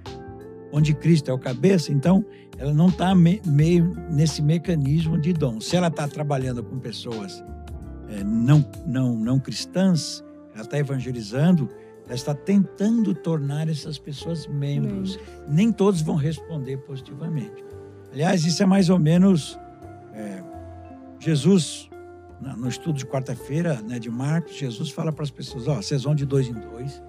onde 0.72 0.94
Cristo 0.94 1.30
é 1.30 1.34
o 1.34 1.38
cabeça, 1.38 1.92
então 1.92 2.24
ela 2.58 2.72
não 2.72 2.88
está 2.88 3.14
me, 3.14 3.40
meio 3.46 3.96
nesse 4.10 4.42
mecanismo 4.42 5.18
de 5.18 5.32
dom. 5.32 5.60
Se 5.60 5.76
ela 5.76 5.88
está 5.88 6.06
trabalhando 6.06 6.62
com 6.62 6.78
pessoas 6.78 7.42
é, 8.08 8.24
não, 8.24 8.64
não, 8.86 9.14
não 9.14 9.38
cristãs, 9.38 10.24
ela 10.54 10.64
está 10.64 10.78
evangelizando, 10.78 11.68
ela 12.04 12.14
está 12.14 12.34
tentando 12.34 13.14
tornar 13.14 13.68
essas 13.68 13.98
pessoas 13.98 14.46
membros. 14.46 15.18
Nem 15.48 15.70
todos 15.70 16.02
vão 16.02 16.16
responder 16.16 16.76
positivamente. 16.78 17.64
Aliás, 18.12 18.44
isso 18.44 18.62
é 18.62 18.66
mais 18.66 18.90
ou 18.90 18.98
menos 18.98 19.58
é, 20.12 20.42
Jesus, 21.20 21.88
no 22.40 22.68
estudo 22.68 22.98
de 22.98 23.06
quarta-feira 23.06 23.80
né, 23.82 23.98
de 23.98 24.10
Marcos, 24.10 24.56
Jesus 24.56 24.90
fala 24.90 25.12
para 25.12 25.22
as 25.22 25.30
pessoas: 25.30 25.68
ó, 25.68 25.76
vocês 25.76 26.02
vão 26.02 26.14
de 26.14 26.26
dois 26.26 26.48
em 26.48 26.54
dois, 26.54 27.00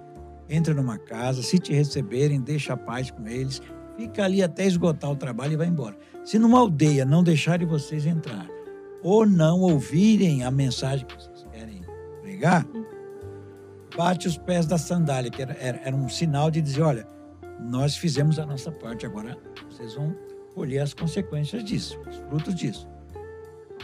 entra 0.48 0.74
numa 0.74 0.98
casa, 0.98 1.42
se 1.42 1.58
te 1.58 1.72
receberem, 1.72 2.40
deixa 2.40 2.74
a 2.74 2.76
paz 2.76 3.10
com 3.10 3.26
eles, 3.26 3.60
fica 3.96 4.24
ali 4.24 4.42
até 4.42 4.66
esgotar 4.66 5.10
o 5.10 5.16
trabalho 5.16 5.52
e 5.52 5.56
vai 5.56 5.66
embora. 5.66 5.96
Se 6.24 6.38
numa 6.38 6.58
aldeia 6.58 7.04
não 7.04 7.22
deixarem 7.22 7.66
vocês 7.66 8.06
entrar, 8.06 8.46
ou 9.02 9.26
não 9.26 9.60
ouvirem 9.60 10.44
a 10.44 10.50
mensagem 10.50 11.06
que 11.06 11.14
vocês 11.14 11.46
querem 11.52 11.82
pregar, 12.20 12.66
bate 13.96 14.28
os 14.28 14.38
pés 14.38 14.66
da 14.66 14.78
sandália, 14.78 15.30
que 15.30 15.42
era, 15.42 15.56
era, 15.60 15.80
era 15.84 15.96
um 15.96 16.08
sinal 16.08 16.50
de 16.50 16.60
dizer: 16.60 16.82
olha, 16.82 17.06
nós 17.60 17.96
fizemos 17.96 18.38
a 18.38 18.46
nossa 18.46 18.70
parte, 18.70 19.06
agora 19.06 19.36
vocês 19.70 19.94
vão 19.94 20.14
colher 20.54 20.80
as 20.80 20.94
consequências 20.94 21.64
disso, 21.64 21.98
os 22.08 22.16
frutos 22.28 22.54
disso. 22.54 22.88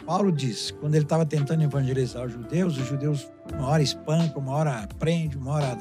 Paulo 0.07 0.33
diz, 0.33 0.71
quando 0.71 0.95
ele 0.95 1.05
estava 1.05 1.27
tentando 1.27 1.63
evangelizar 1.63 2.25
os 2.25 2.33
judeus, 2.33 2.79
os 2.79 2.87
judeus 2.87 3.31
uma 3.53 3.67
hora 3.67 3.83
espancam, 3.83 4.41
uma 4.41 4.53
hora 4.53 4.89
prende, 4.99 5.37
uma 5.37 5.53
hora 5.53 5.77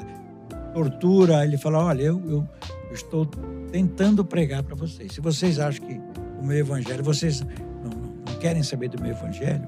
tortura. 0.78 1.44
Ele 1.44 1.58
fala: 1.58 1.84
olha, 1.84 2.04
eu, 2.04 2.22
eu, 2.28 2.48
eu 2.90 2.94
estou 2.94 3.26
tentando 3.72 4.24
pregar 4.24 4.63
para 4.63 4.76
vocês. 4.76 5.13
Se 5.13 5.22
vocês 5.22 5.60
acham 5.60 5.86
que 5.86 6.00
o 6.40 6.46
meu 6.46 6.58
evangelho, 6.58 7.04
vocês 7.04 7.42
não, 7.42 7.90
não 8.26 8.40
querem 8.40 8.62
saber 8.62 8.90
do 8.90 9.02
meu 9.02 9.12
evangelho, 9.12 9.66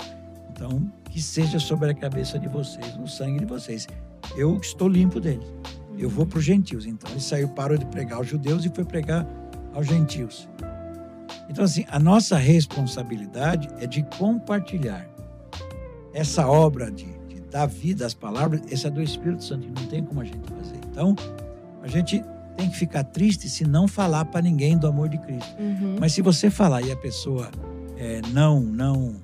então 0.51 0.91
que 1.09 1.21
seja 1.21 1.59
sobre 1.59 1.89
a 1.89 1.93
cabeça 1.93 2.37
de 2.37 2.47
vocês, 2.47 2.95
no 2.95 3.07
sangue 3.07 3.39
de 3.39 3.45
vocês. 3.45 3.87
Eu 4.37 4.57
estou 4.57 4.87
limpo 4.87 5.19
deles. 5.19 5.47
Eu 5.97 6.07
vou 6.07 6.25
para 6.25 6.37
os 6.37 6.45
gentios. 6.45 6.85
Então 6.85 7.09
ele 7.11 7.19
saiu, 7.19 7.49
parou 7.49 7.77
de 7.77 7.85
pregar 7.87 8.19
aos 8.19 8.27
judeus 8.27 8.63
e 8.63 8.69
foi 8.69 8.85
pregar 8.85 9.27
aos 9.73 9.87
gentios. 9.87 10.47
Então, 11.49 11.65
assim, 11.65 11.83
a 11.89 11.99
nossa 11.99 12.37
responsabilidade 12.37 13.67
é 13.79 13.87
de 13.87 14.03
compartilhar 14.17 15.09
essa 16.13 16.47
obra 16.47 16.91
de, 16.91 17.07
dar 17.49 17.65
vida 17.65 18.05
às 18.05 18.13
palavras. 18.13 18.61
Essa 18.71 18.87
é 18.87 18.91
do 18.91 19.01
Espírito 19.01 19.43
Santo, 19.43 19.67
não 19.67 19.87
tem 19.87 20.03
como 20.03 20.21
a 20.21 20.25
gente 20.25 20.49
fazer. 20.49 20.79
Então, 20.91 21.15
a 21.81 21.87
gente 21.87 22.23
tem 22.57 22.69
que 22.69 22.75
ficar 22.75 23.03
triste 23.05 23.49
se 23.49 23.65
não 23.65 23.87
falar 23.87 24.25
para 24.25 24.41
ninguém 24.41 24.77
do 24.77 24.85
amor 24.85 25.09
de 25.09 25.17
Cristo. 25.17 25.55
Uhum. 25.59 25.95
Mas 25.99 26.13
se 26.13 26.21
você 26.21 26.49
falar 26.49 26.81
e 26.81 26.91
a 26.91 26.95
pessoa 26.95 27.49
é, 27.97 28.21
não, 28.33 28.59
não, 28.59 29.15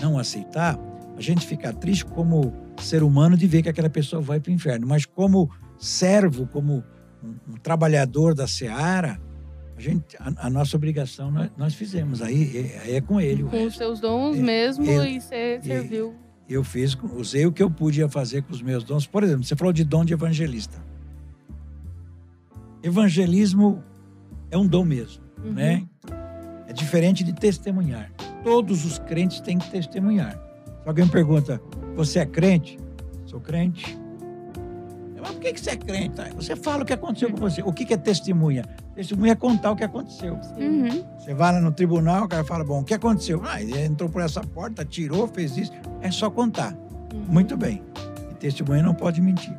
não 0.00 0.18
aceitar, 0.18 0.78
a 1.16 1.20
gente 1.20 1.46
fica 1.46 1.72
triste 1.72 2.04
como 2.04 2.52
ser 2.80 3.02
humano 3.02 3.36
de 3.36 3.46
ver 3.46 3.62
que 3.62 3.68
aquela 3.68 3.90
pessoa 3.90 4.20
vai 4.20 4.40
para 4.40 4.50
o 4.50 4.54
inferno. 4.54 4.86
Mas 4.86 5.04
como 5.04 5.50
servo, 5.78 6.46
como 6.46 6.82
um, 7.22 7.52
um 7.52 7.56
trabalhador 7.62 8.34
da 8.34 8.46
seara, 8.46 9.20
a, 9.76 9.80
gente, 9.80 10.16
a, 10.18 10.46
a 10.46 10.50
nossa 10.50 10.76
obrigação 10.76 11.30
nós, 11.30 11.50
nós, 11.56 11.74
fizemos. 11.74 12.20
Aí, 12.20 12.74
aí 12.82 12.96
é 12.96 13.00
com 13.00 13.20
ele. 13.20 13.44
Com 13.44 13.66
os 13.66 13.76
seus 13.76 14.00
dons 14.00 14.36
é, 14.36 14.42
mesmo 14.42 14.84
ele, 14.84 15.16
e 15.16 15.20
você 15.20 15.60
serviu. 15.62 16.14
Eu 16.50 16.64
fiz, 16.64 16.98
usei 17.14 17.46
o 17.46 17.52
que 17.52 17.62
eu 17.62 17.70
podia 17.70 18.08
fazer 18.08 18.42
com 18.42 18.52
os 18.52 18.60
meus 18.60 18.82
dons. 18.82 19.06
Por 19.06 19.22
exemplo, 19.22 19.44
você 19.44 19.54
falou 19.54 19.72
de 19.72 19.84
dom 19.84 20.04
de 20.04 20.12
evangelista. 20.12 20.82
Evangelismo 22.82 23.84
é 24.50 24.58
um 24.58 24.66
dom 24.66 24.84
mesmo, 24.84 25.22
uhum. 25.44 25.52
né? 25.52 25.86
É 26.66 26.72
diferente 26.72 27.22
de 27.22 27.32
testemunhar. 27.32 28.10
Todos 28.42 28.84
os 28.84 28.98
crentes 28.98 29.40
têm 29.40 29.58
que 29.58 29.70
testemunhar. 29.70 30.34
Se 30.82 30.88
alguém 30.88 31.04
me 31.04 31.10
pergunta, 31.12 31.62
você 31.94 32.18
é 32.18 32.26
crente? 32.26 32.80
Sou 33.26 33.40
crente. 33.40 33.96
Mas 35.20 35.30
por 35.30 35.40
que 35.40 35.56
você 35.56 35.70
é 35.70 35.76
crente? 35.76 36.20
Você 36.34 36.56
fala 36.56 36.82
o 36.82 36.86
que 36.86 36.92
aconteceu 36.92 37.30
com 37.30 37.36
você. 37.36 37.62
O 37.62 37.72
que 37.72 37.94
é 37.94 37.96
testemunha? 37.96 38.64
Testemunha 39.00 39.32
é 39.32 39.34
contar 39.34 39.70
o 39.70 39.76
que 39.76 39.82
aconteceu. 39.82 40.38
Uhum. 40.58 41.02
Você 41.18 41.32
vai 41.32 41.54
lá 41.54 41.58
no 41.58 41.72
tribunal, 41.72 42.26
o 42.26 42.28
cara 42.28 42.44
fala, 42.44 42.62
bom, 42.62 42.80
o 42.80 42.84
que 42.84 42.92
aconteceu? 42.92 43.40
Ah, 43.42 43.58
ele 43.58 43.80
entrou 43.80 44.10
por 44.10 44.20
essa 44.20 44.42
porta, 44.42 44.84
tirou, 44.84 45.26
fez 45.26 45.56
isso. 45.56 45.72
É 46.02 46.10
só 46.10 46.28
contar. 46.28 46.76
Uhum. 47.10 47.24
Muito 47.26 47.56
bem. 47.56 47.82
E 48.30 48.34
testemunha 48.34 48.82
não 48.82 48.92
pode 48.92 49.22
mentir. 49.22 49.56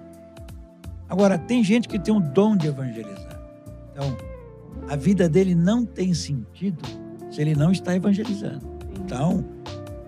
Agora, 1.10 1.39
tem 1.39 1.63
gente 1.63 1.88
que 1.88 1.97
tem 1.97 2.15
o 2.15 2.19
dom 2.19 2.56
de 2.56 2.67
evangelizar. 2.67 3.41
Então, 3.91 4.15
a 4.88 4.95
vida 4.95 5.27
dele 5.27 5.56
não 5.56 5.84
tem 5.84 6.13
sentido 6.13 6.80
se 7.32 7.41
ele 7.41 7.56
não 7.56 7.71
está 7.71 7.95
evangelizando. 7.95 8.62
Então, 8.95 9.43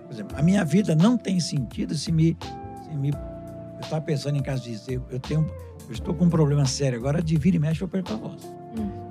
por 0.04 0.12
exemplo, 0.12 0.38
a 0.38 0.42
minha 0.42 0.64
vida 0.64 0.94
não 0.94 1.18
tem 1.18 1.40
sentido 1.40 1.96
se 1.96 2.12
me. 2.12 2.36
Se 2.84 2.96
me 2.96 3.10
eu 3.10 3.80
estava 3.80 4.00
pensando 4.00 4.38
em 4.38 4.42
caso 4.42 4.62
de 4.62 4.70
dizer, 4.70 5.02
eu 5.10 5.18
tenho. 5.18 5.44
Eu 5.88 5.92
estou 5.92 6.14
com 6.14 6.26
um 6.26 6.30
problema 6.30 6.64
sério 6.66 7.00
agora, 7.00 7.20
de 7.20 7.36
vir 7.36 7.56
e 7.56 7.58
mexe, 7.58 7.82
eu 7.82 7.88
perco 7.88 8.12
a 8.12 8.16
voz. 8.16 8.63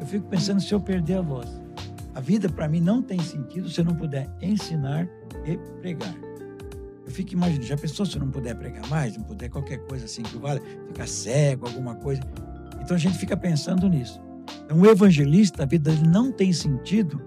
Eu 0.04 0.08
fico 0.08 0.28
pensando 0.28 0.60
se 0.60 0.74
eu 0.74 0.82
perder 0.82 1.14
a 1.14 1.22
voz. 1.22 1.48
A 2.14 2.20
vida, 2.20 2.50
para 2.50 2.68
mim, 2.68 2.82
não 2.82 3.02
tem 3.02 3.18
sentido 3.22 3.70
se 3.70 3.80
eu 3.80 3.86
não 3.86 3.96
puder 3.96 4.30
ensinar 4.42 5.08
e 5.46 5.56
pregar. 5.80 6.14
Eu 7.06 7.10
fico 7.10 7.32
imaginando, 7.32 7.66
já 7.66 7.78
pensou 7.78 8.06
se 8.06 8.18
eu 8.18 8.20
não 8.20 8.30
puder 8.30 8.54
pregar 8.54 8.86
mais, 8.90 9.16
não 9.16 9.24
puder 9.24 9.50
qualquer 9.50 9.78
coisa 9.88 10.04
assim 10.04 10.22
que 10.22 10.38
vale, 10.38 10.62
ficar 10.88 11.08
cego, 11.08 11.68
alguma 11.68 11.96
coisa. 11.96 12.22
Então 12.82 12.98
a 12.98 13.00
gente 13.00 13.18
fica 13.18 13.38
pensando 13.38 13.88
nisso. 13.88 14.20
Então, 14.66 14.78
o 14.82 14.86
evangelista, 14.86 15.64
a 15.64 15.66
vida 15.66 15.90
dele 15.90 16.06
não 16.06 16.34
tem 16.34 16.52
sentido 16.52 17.22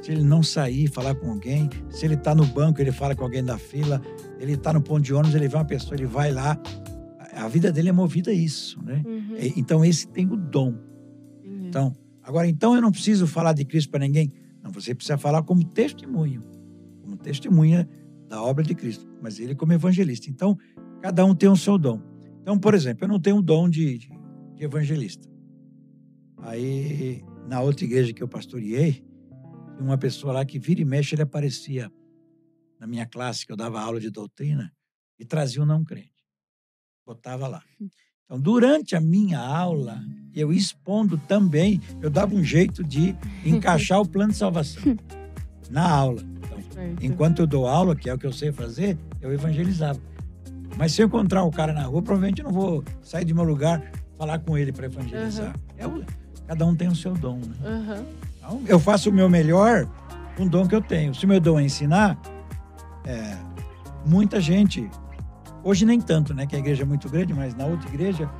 se 0.00 0.10
ele 0.10 0.24
não 0.24 0.42
sair, 0.42 0.88
falar 0.88 1.14
com 1.14 1.32
alguém, 1.32 1.68
se 1.90 2.06
ele 2.06 2.14
está 2.14 2.34
no 2.34 2.46
banco, 2.46 2.80
ele 2.80 2.92
fala 2.92 3.14
com 3.14 3.24
alguém 3.24 3.44
da 3.44 3.58
fila, 3.58 4.00
ele 4.40 4.54
está 4.54 4.72
no 4.72 4.80
ponto 4.80 5.02
de 5.02 5.12
ônibus, 5.12 5.34
ele 5.34 5.48
vê 5.48 5.56
uma 5.56 5.66
pessoa, 5.66 5.94
ele 5.94 6.06
vai 6.06 6.32
lá. 6.32 6.58
A 7.34 7.46
vida 7.46 7.70
dele 7.70 7.90
é 7.90 7.92
movida 7.92 8.30
a 8.30 8.34
isso, 8.34 8.82
né? 8.82 9.02
Uhum. 9.04 9.36
Então, 9.54 9.84
esse 9.84 10.08
tem 10.08 10.26
o 10.26 10.36
dom. 10.36 10.74
Entendi. 11.44 11.68
Então, 11.68 12.01
agora, 12.22 12.48
então 12.48 12.74
eu 12.74 12.82
não 12.82 12.90
preciso 12.90 13.26
falar 13.26 13.52
de 13.52 13.64
Cristo 13.64 13.90
para 13.90 14.00
ninguém. 14.00 14.32
Não, 14.62 14.70
você 14.70 14.94
precisa 14.94 15.18
falar 15.18 15.42
como 15.42 15.64
testemunho, 15.64 16.42
como 17.02 17.16
testemunha 17.16 17.88
da 18.28 18.42
obra 18.42 18.64
de 18.64 18.74
Cristo, 18.74 19.06
mas 19.20 19.38
ele 19.38 19.54
como 19.54 19.72
evangelista. 19.72 20.30
Então, 20.30 20.56
cada 21.00 21.24
um 21.24 21.34
tem 21.34 21.48
o 21.48 21.56
seu 21.56 21.76
dom. 21.76 22.00
Então, 22.40 22.58
por 22.58 22.74
exemplo, 22.74 23.04
eu 23.04 23.08
não 23.08 23.20
tenho 23.20 23.36
o 23.36 23.42
dom 23.42 23.68
de, 23.68 23.98
de, 23.98 24.10
de 24.54 24.64
evangelista. 24.64 25.28
Aí, 26.38 27.22
na 27.46 27.60
outra 27.60 27.84
igreja 27.84 28.12
que 28.12 28.22
eu 28.22 28.28
pastoreei, 28.28 29.04
uma 29.78 29.98
pessoa 29.98 30.32
lá 30.32 30.44
que 30.44 30.58
vira 30.58 30.80
e 30.80 30.84
mexe, 30.84 31.14
ele 31.14 31.22
aparecia 31.22 31.90
na 32.78 32.86
minha 32.86 33.06
classe, 33.06 33.46
que 33.46 33.52
eu 33.52 33.56
dava 33.56 33.80
aula 33.80 34.00
de 34.00 34.10
doutrina, 34.10 34.72
e 35.18 35.24
trazia 35.24 35.62
um 35.62 35.66
não 35.66 35.84
crente. 35.84 36.10
Botava 37.06 37.46
lá. 37.46 37.62
Então, 38.32 38.40
durante 38.40 38.96
a 38.96 39.00
minha 39.00 39.38
aula, 39.38 40.02
eu 40.34 40.54
expondo 40.54 41.18
também, 41.28 41.82
eu 42.00 42.08
dava 42.08 42.34
um 42.34 42.42
jeito 42.42 42.82
de 42.82 43.14
encaixar 43.44 44.00
o 44.00 44.08
plano 44.08 44.32
de 44.32 44.38
salvação 44.38 44.96
na 45.70 45.86
aula. 45.86 46.22
Então, 46.22 46.58
enquanto 47.02 47.40
eu 47.40 47.46
dou 47.46 47.66
aula, 47.66 47.94
que 47.94 48.08
é 48.08 48.14
o 48.14 48.16
que 48.16 48.26
eu 48.26 48.32
sei 48.32 48.50
fazer, 48.50 48.96
eu 49.20 49.30
evangelizava. 49.34 50.00
Mas 50.78 50.92
se 50.92 51.02
eu 51.02 51.08
encontrar 51.08 51.42
o 51.44 51.50
cara 51.50 51.74
na 51.74 51.82
rua, 51.82 52.00
provavelmente 52.00 52.40
eu 52.40 52.46
não 52.46 52.52
vou 52.52 52.82
sair 53.02 53.26
do 53.26 53.34
meu 53.34 53.44
lugar 53.44 53.82
falar 54.16 54.38
com 54.38 54.56
ele 54.56 54.72
para 54.72 54.86
evangelizar. 54.86 55.54
É 55.76 55.86
o- 55.86 56.02
cada 56.46 56.64
um 56.64 56.74
tem 56.74 56.88
o 56.88 56.96
seu 56.96 57.12
dom, 57.12 57.36
né? 57.36 57.54
Aham. 57.66 58.04
Então, 58.38 58.62
eu 58.66 58.80
faço 58.80 59.10
o 59.10 59.12
meu 59.12 59.28
melhor 59.28 59.86
com 60.38 60.44
o 60.44 60.48
dom 60.48 60.66
que 60.66 60.74
eu 60.74 60.80
tenho. 60.80 61.14
Se 61.14 61.26
o 61.26 61.28
meu 61.28 61.38
dom 61.38 61.60
é 61.60 61.64
ensinar, 61.64 62.18
é, 63.04 63.36
muita 64.06 64.40
gente, 64.40 64.88
hoje 65.64 65.84
nem 65.84 66.00
tanto, 66.00 66.32
né? 66.34 66.46
Que 66.46 66.56
a 66.56 66.58
igreja 66.58 66.82
é 66.82 66.86
muito 66.86 67.08
grande, 67.08 67.32
mas 67.34 67.54
na 67.54 67.66
outra 67.66 67.88
igreja, 67.88 68.30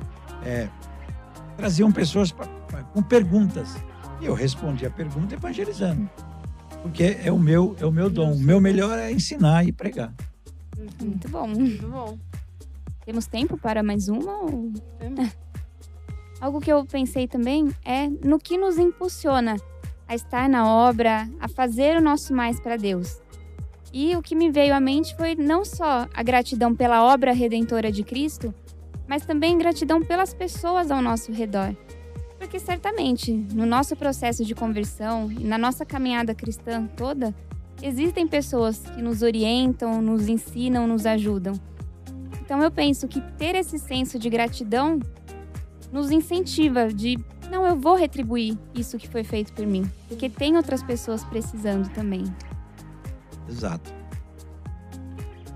é, 0.43 0.67
traziam 1.57 1.91
pessoas 1.91 2.31
pra- 2.31 2.47
pra- 2.47 2.83
com 2.83 3.01
perguntas. 3.01 3.75
E 4.21 4.25
eu 4.25 4.33
respondia 4.33 4.87
a 4.87 4.91
pergunta 4.91 5.35
evangelizando. 5.35 6.09
Porque 6.81 7.17
é 7.23 7.31
o 7.31 7.39
meu, 7.39 7.75
é 7.79 7.85
o 7.85 7.91
meu 7.91 8.09
dom. 8.09 8.33
O 8.33 8.39
meu 8.39 8.59
melhor 8.59 8.97
é 8.97 9.11
ensinar 9.11 9.65
e 9.65 9.71
pregar. 9.71 10.13
Uhum. 10.77 10.87
Muito 11.07 11.29
bom. 11.29 11.47
Muito 11.47 11.87
bom. 11.87 12.17
Temos 13.05 13.25
tempo 13.27 13.57
para 13.57 13.81
mais 13.83 14.07
uma? 14.09 14.31
Ou... 14.43 14.71
Algo 16.41 16.59
que 16.59 16.71
eu 16.71 16.83
pensei 16.85 17.27
também 17.27 17.69
é 17.85 18.07
no 18.07 18.37
que 18.37 18.57
nos 18.57 18.77
impulsiona 18.77 19.55
a 20.07 20.15
estar 20.15 20.49
na 20.49 20.67
obra, 20.67 21.29
a 21.39 21.47
fazer 21.47 21.95
o 21.97 22.01
nosso 22.01 22.33
mais 22.33 22.59
para 22.59 22.75
Deus. 22.75 23.21
E 23.93 24.15
o 24.15 24.23
que 24.23 24.35
me 24.35 24.49
veio 24.49 24.73
à 24.73 24.79
mente 24.79 25.15
foi 25.15 25.35
não 25.35 25.63
só 25.63 26.07
a 26.11 26.23
gratidão 26.23 26.75
pela 26.75 27.03
obra 27.13 27.31
redentora 27.31 27.91
de 27.91 28.03
Cristo, 28.03 28.51
mas 29.07 29.23
também 29.23 29.55
gratidão 29.55 30.01
pelas 30.01 30.33
pessoas 30.33 30.89
ao 30.89 30.99
nosso 30.99 31.31
redor. 31.31 31.75
Porque 32.39 32.59
certamente, 32.59 33.31
no 33.31 33.67
nosso 33.67 33.95
processo 33.95 34.43
de 34.43 34.55
conversão 34.55 35.31
e 35.31 35.43
na 35.43 35.59
nossa 35.59 35.85
caminhada 35.85 36.33
cristã 36.33 36.87
toda, 36.97 37.35
existem 37.83 38.27
pessoas 38.27 38.79
que 38.79 39.01
nos 39.01 39.21
orientam, 39.21 40.01
nos 40.01 40.27
ensinam, 40.27 40.87
nos 40.87 41.05
ajudam. 41.05 41.53
Então 42.41 42.63
eu 42.63 42.71
penso 42.71 43.07
que 43.07 43.21
ter 43.37 43.53
esse 43.53 43.77
senso 43.77 44.17
de 44.17 44.27
gratidão 44.27 44.99
nos 45.91 46.09
incentiva 46.09 46.87
de 46.87 47.17
não, 47.51 47.67
eu 47.67 47.75
vou 47.75 47.95
retribuir 47.95 48.57
isso 48.73 48.97
que 48.97 49.07
foi 49.07 49.23
feito 49.23 49.53
por 49.53 49.67
mim, 49.67 49.83
porque 50.07 50.27
tem 50.27 50.57
outras 50.57 50.81
pessoas 50.81 51.23
precisando 51.23 51.87
também. 51.93 52.23
Exato. 53.49 53.93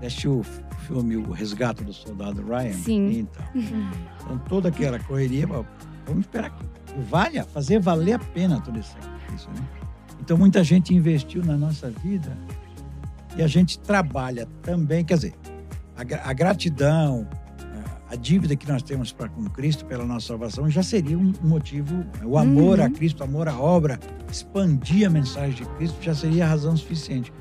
Assistiu 0.00 0.40
o 0.40 0.44
filme 0.86 1.16
O 1.16 1.30
Resgate 1.32 1.82
do 1.82 1.92
Soldado 1.92 2.42
Ryan? 2.44 2.72
Sim. 2.72 3.18
Então, 3.20 3.44
então 4.22 4.38
toda 4.48 4.68
aquela 4.68 4.98
correria, 4.98 5.46
vamos 5.46 6.20
esperar 6.20 6.50
que 6.50 6.64
valha, 7.10 7.44
fazer 7.44 7.80
valer 7.80 8.14
a 8.14 8.18
pena 8.18 8.60
todo 8.60 8.78
esse 8.78 8.90
sacrifício, 8.92 9.50
né? 9.50 9.66
Então 10.20 10.36
muita 10.36 10.62
gente 10.62 10.94
investiu 10.94 11.44
na 11.44 11.56
nossa 11.56 11.90
vida 11.90 12.36
e 13.36 13.42
a 13.42 13.46
gente 13.46 13.78
trabalha 13.78 14.46
também, 14.62 15.04
quer 15.04 15.14
dizer, 15.14 15.34
a, 15.96 16.30
a 16.30 16.32
gratidão, 16.32 17.26
a, 18.10 18.14
a 18.14 18.16
dívida 18.16 18.54
que 18.56 18.68
nós 18.70 18.82
temos 18.82 19.12
para 19.12 19.28
com 19.28 19.44
Cristo 19.50 19.84
pela 19.84 20.04
nossa 20.04 20.26
salvação 20.28 20.68
já 20.68 20.82
seria 20.82 21.18
um 21.18 21.32
motivo, 21.42 22.04
o 22.24 22.36
amor 22.38 22.78
Uhum. 22.78 22.84
a 22.86 22.90
Cristo, 22.90 23.20
o 23.20 23.24
amor 23.24 23.48
à 23.48 23.58
obra, 23.58 23.98
expandir 24.30 25.06
a 25.06 25.10
mensagem 25.10 25.54
de 25.54 25.64
Cristo 25.76 25.96
já 26.02 26.14
seria 26.14 26.44
a 26.44 26.48
razão 26.48 26.76
suficiente. 26.76 27.32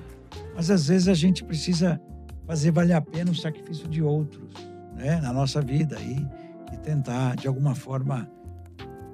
Mas 0.58 0.72
às 0.72 0.88
vezes 0.88 1.08
a 1.08 1.14
gente 1.14 1.44
precisa 1.44 2.02
fazer 2.48 2.72
valer 2.72 2.94
a 2.94 3.02
pena 3.02 3.30
o 3.30 3.36
sacrifício 3.36 3.88
de 3.88 4.02
outros, 4.02 4.50
né, 4.96 5.20
na 5.22 5.32
nossa 5.32 5.62
vida 5.62 5.98
e, 6.02 6.26
e 6.74 6.78
tentar 6.78 7.36
de 7.36 7.48
alguma 7.48 7.76
forma, 7.76 8.28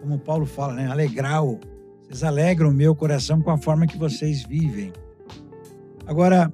como 0.01 0.17
Paulo 0.17 0.45
fala, 0.45 0.73
né, 0.73 0.88
alegrar 0.88 1.43
o, 1.43 1.60
vocês 2.06 2.23
alegram 2.23 2.69
o 2.69 2.73
meu 2.73 2.95
coração 2.95 3.41
com 3.41 3.51
a 3.51 3.58
forma 3.58 3.86
que 3.86 3.97
vocês 3.97 4.43
vivem. 4.43 4.93
Agora, 6.08 6.51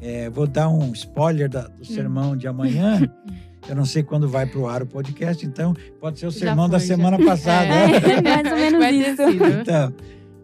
é, 0.00 0.28
vou 0.28 0.46
dar 0.46 0.68
um 0.68 0.92
spoiler 0.92 1.48
da- 1.48 1.68
do 1.68 1.84
sermão 1.84 2.36
de 2.36 2.46
amanhã. 2.46 3.00
Eu 3.68 3.76
não 3.76 3.84
sei 3.84 4.02
quando 4.02 4.28
vai 4.28 4.44
para 4.44 4.58
o 4.58 4.68
ar 4.68 4.82
o 4.82 4.86
podcast, 4.86 5.46
então 5.46 5.72
pode 6.00 6.18
ser 6.18 6.26
o 6.26 6.32
sermão 6.32 6.68
da 6.68 6.80
foi, 6.80 6.88
já. 6.88 6.96
semana 6.96 7.24
passada. 7.24 7.66
É, 7.72 8.20
Mais 8.20 8.52
ou 8.52 8.58
menos 8.58 9.06
isso. 9.08 9.22
Então, 9.60 9.94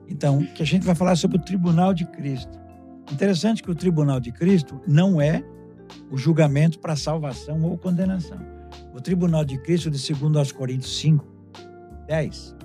então, 0.09 0.45
que 0.55 0.63
a 0.63 0.67
gente 0.67 0.87
vai 0.87 0.95
falar 0.95 1.17
sobre 1.17 1.37
o 1.37 1.41
tribunal 1.41 1.93
de 1.93 2.07
Cristo. 2.07 2.58
Interessante 3.11 3.63
que 3.63 3.71
o 3.71 3.75
tribunal 3.75 4.21
de 4.21 4.31
Cristo 4.33 4.81
não 4.87 5.21
é 5.21 5.43
o 6.11 6.17
julgamento 6.17 6.79
para 6.79 6.95
salvação 6.97 7.63
ou 7.63 7.77
condenação. 7.79 8.39
O 8.95 9.01
tribunal 9.01 9.45
de 9.45 9.59
Cristo, 9.59 9.91
de 9.91 10.13
2 10.13 10.37
aos 10.37 10.53
Coríntios 10.53 10.99
5, 10.99 11.25
10, 12.07 12.57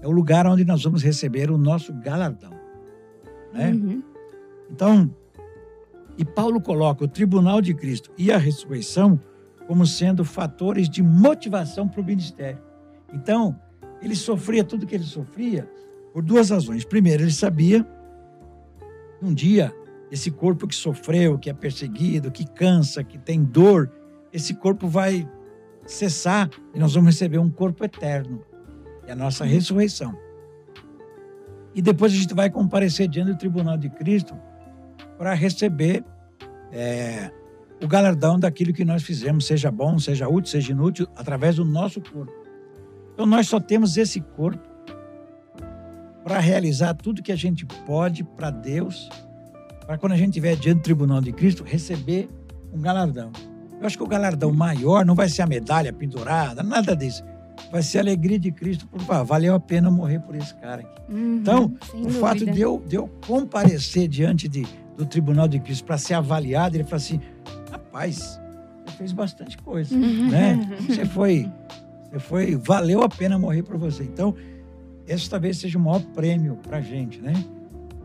é 0.00 0.06
o 0.06 0.10
lugar 0.10 0.46
onde 0.46 0.64
nós 0.64 0.82
vamos 0.82 1.02
receber 1.02 1.50
o 1.50 1.58
nosso 1.58 1.92
galardão. 1.92 2.52
Né? 3.52 3.70
Uhum. 3.70 4.02
Então, 4.70 5.14
e 6.16 6.24
Paulo 6.24 6.60
coloca 6.60 7.04
o 7.04 7.08
tribunal 7.08 7.60
de 7.60 7.74
Cristo 7.74 8.10
e 8.16 8.30
a 8.30 8.38
ressurreição 8.38 9.20
como 9.66 9.86
sendo 9.86 10.24
fatores 10.24 10.88
de 10.88 11.02
motivação 11.02 11.88
para 11.88 12.00
o 12.00 12.04
ministério. 12.04 12.60
Então, 13.12 13.58
ele 14.00 14.16
sofria 14.16 14.64
tudo 14.64 14.86
que 14.86 14.94
ele 14.94 15.04
sofria 15.04 15.68
por 16.12 16.22
duas 16.22 16.50
razões. 16.50 16.84
Primeiro, 16.84 17.22
ele 17.22 17.32
sabia 17.32 17.86
um 19.22 19.32
dia 19.32 19.72
esse 20.10 20.30
corpo 20.30 20.68
que 20.68 20.74
sofreu, 20.74 21.38
que 21.38 21.48
é 21.48 21.54
perseguido, 21.54 22.30
que 22.30 22.44
cansa, 22.44 23.02
que 23.02 23.16
tem 23.16 23.42
dor, 23.42 23.90
esse 24.30 24.52
corpo 24.52 24.86
vai 24.86 25.26
cessar 25.86 26.50
e 26.74 26.78
nós 26.78 26.94
vamos 26.94 27.14
receber 27.14 27.38
um 27.38 27.50
corpo 27.50 27.82
eterno. 27.82 28.44
É 29.06 29.12
a 29.12 29.16
nossa 29.16 29.44
ressurreição. 29.44 30.14
E 31.74 31.80
depois 31.80 32.12
a 32.12 32.16
gente 32.16 32.34
vai 32.34 32.50
comparecer 32.50 33.08
diante 33.08 33.32
do 33.32 33.38
tribunal 33.38 33.78
de 33.78 33.88
Cristo 33.88 34.36
para 35.16 35.32
receber 35.32 36.04
é, 36.70 37.30
o 37.82 37.88
galardão 37.88 38.38
daquilo 38.38 38.72
que 38.74 38.84
nós 38.84 39.02
fizemos, 39.02 39.46
seja 39.46 39.70
bom, 39.70 39.98
seja 39.98 40.28
útil, 40.28 40.50
seja 40.50 40.72
inútil, 40.72 41.08
através 41.16 41.56
do 41.56 41.64
nosso 41.64 42.02
corpo. 42.02 42.32
Então 43.14 43.24
nós 43.24 43.48
só 43.48 43.58
temos 43.58 43.96
esse 43.96 44.20
corpo 44.20 44.71
para 46.24 46.38
realizar 46.38 46.94
tudo 46.94 47.22
que 47.22 47.32
a 47.32 47.36
gente 47.36 47.64
pode 47.66 48.22
para 48.24 48.50
Deus, 48.50 49.08
para 49.86 49.98
quando 49.98 50.12
a 50.12 50.16
gente 50.16 50.28
estiver 50.28 50.56
diante 50.56 50.78
do 50.78 50.82
tribunal 50.82 51.20
de 51.20 51.32
Cristo, 51.32 51.64
receber 51.64 52.28
um 52.72 52.80
galardão. 52.80 53.30
Eu 53.80 53.86
acho 53.86 53.96
que 53.96 54.02
o 54.04 54.06
galardão 54.06 54.52
maior 54.52 55.04
não 55.04 55.14
vai 55.14 55.28
ser 55.28 55.42
a 55.42 55.46
medalha 55.46 55.92
pendurada, 55.92 56.62
nada 56.62 56.94
disso. 56.94 57.24
Vai 57.70 57.82
ser 57.82 57.98
a 57.98 58.00
alegria 58.02 58.38
de 58.38 58.52
Cristo 58.52 58.86
por 58.86 59.00
ah, 59.12 59.22
valeu 59.22 59.54
a 59.54 59.60
pena 59.60 59.90
morrer 59.90 60.20
por 60.20 60.34
esse 60.36 60.54
cara 60.54 60.82
aqui. 60.82 61.12
Uhum, 61.12 61.36
Então, 61.40 61.74
o 61.94 62.08
fato 62.10 62.38
dúvida. 62.40 62.52
de 62.52 62.60
eu, 62.60 62.82
de 62.86 62.96
eu 62.96 63.08
comparecer 63.26 64.06
diante 64.08 64.48
de, 64.48 64.64
do 64.96 65.04
tribunal 65.04 65.48
de 65.48 65.58
Cristo 65.58 65.84
para 65.84 65.98
ser 65.98 66.14
avaliado, 66.14 66.76
ele 66.76 66.84
fala 66.84 66.96
assim: 66.96 67.20
rapaz, 67.70 68.40
você 68.86 68.96
fez 68.96 69.12
bastante 69.12 69.58
coisa, 69.58 69.94
Uhum. 69.94 70.28
né? 70.30 70.58
Você 70.86 71.04
foi, 71.04 71.50
você 72.10 72.18
foi, 72.18 72.56
valeu 72.56 73.02
a 73.02 73.08
pena 73.08 73.38
morrer 73.38 73.62
por 73.62 73.76
você. 73.78 74.02
Então, 74.04 74.34
esse 75.06 75.28
talvez 75.28 75.58
seja 75.58 75.78
o 75.78 75.80
maior 75.80 76.00
prêmio 76.14 76.56
para 76.56 76.78
a 76.78 76.80
gente, 76.80 77.20
né? 77.20 77.32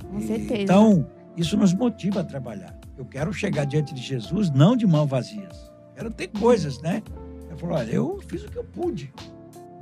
Com 0.10 0.22
certeza. 0.22 0.62
Então, 0.62 1.08
isso 1.36 1.56
nos 1.58 1.74
motiva 1.74 2.22
a 2.22 2.24
trabalhar. 2.24 2.78
Eu 2.98 3.06
quero 3.06 3.32
chegar 3.32 3.66
diante 3.66 3.94
de 3.94 4.02
Jesus 4.02 4.50
não 4.50 4.76
de 4.76 4.86
mãos 4.88 5.08
vazias. 5.08 5.72
Quero 5.96 6.10
ter 6.12 6.28
coisas, 6.28 6.82
né? 6.82 7.04
Eu 7.50 7.58
falo, 7.58 7.74
olha, 7.74 7.92
eu 7.92 8.20
fiz 8.28 8.44
o 8.44 8.50
que 8.50 8.58
eu 8.58 8.64
pude. 8.64 9.14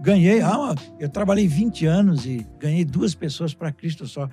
Ganhei, 0.02 0.42
ah, 0.42 0.76
eu 1.00 1.10
trabalhei 1.10 1.48
20 1.48 1.86
anos 1.86 2.26
e 2.26 2.46
ganhei 2.60 2.84
duas 2.84 3.16
pessoas 3.16 3.54
para 3.54 3.72
Cristo 3.72 4.06
só. 4.06 4.30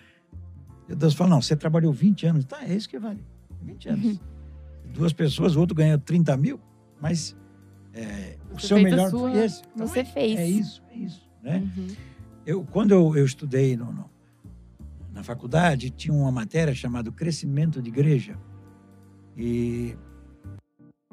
E 0.88 0.94
Deus 0.94 1.14
fala, 1.14 1.30
não, 1.30 1.42
você 1.42 1.54
trabalhou 1.56 1.92
20 1.92 2.26
anos. 2.26 2.44
Tá, 2.44 2.64
é 2.64 2.74
isso 2.74 2.88
que 2.88 2.98
vale. 2.98 3.24
20 3.62 3.88
anos. 3.88 4.20
Duas 4.92 5.12
pessoas, 5.12 5.54
o 5.56 5.60
outro 5.60 5.74
ganhou 5.74 5.98
30 5.98 6.36
mil, 6.36 6.60
mas 7.00 7.36
é, 7.94 8.36
o 8.52 8.58
seu 8.60 8.78
melhor 8.80 9.08
sua- 9.10 9.30
foi 9.30 9.44
esse. 9.44 9.62
Então, 9.74 9.86
Você 9.86 10.00
é, 10.00 10.04
fez. 10.04 10.38
É 10.38 10.46
isso, 10.46 10.82
é 10.90 10.96
isso, 10.96 11.30
né? 11.42 11.62
Uhum. 11.76 11.86
Eu, 12.46 12.64
quando 12.64 12.92
eu, 12.92 13.16
eu 13.16 13.24
estudei 13.24 13.76
no, 13.76 13.92
no, 13.92 14.10
na 15.12 15.22
faculdade, 15.22 15.90
tinha 15.90 16.12
uma 16.12 16.32
matéria 16.32 16.74
chamada 16.74 17.10
Crescimento 17.12 17.80
de 17.80 17.88
Igreja. 17.88 18.36
E 19.36 19.96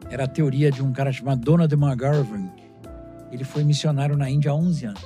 era 0.10 0.24
a 0.24 0.28
teoria 0.28 0.72
de 0.72 0.82
um 0.82 0.92
cara 0.92 1.12
chamado 1.12 1.42
Donald 1.42 1.74
McGarvin. 1.74 2.50
Ele 3.32 3.44
foi 3.44 3.63
missionário 3.63 4.18
na 4.18 4.30
Índia 4.30 4.52
há 4.52 4.56
11 4.56 4.86
anos. 4.86 5.04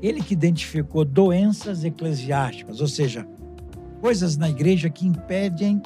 Ele 0.00 0.22
que 0.22 0.32
identificou 0.32 1.04
doenças 1.04 1.84
eclesiásticas, 1.84 2.80
ou 2.80 2.88
seja, 2.88 3.26
coisas 4.00 4.36
na 4.36 4.48
igreja 4.48 4.88
que 4.88 5.06
impedem 5.06 5.80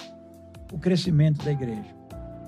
o 0.73 0.79
crescimento 0.79 1.45
da 1.45 1.53
igreja. 1.53 1.95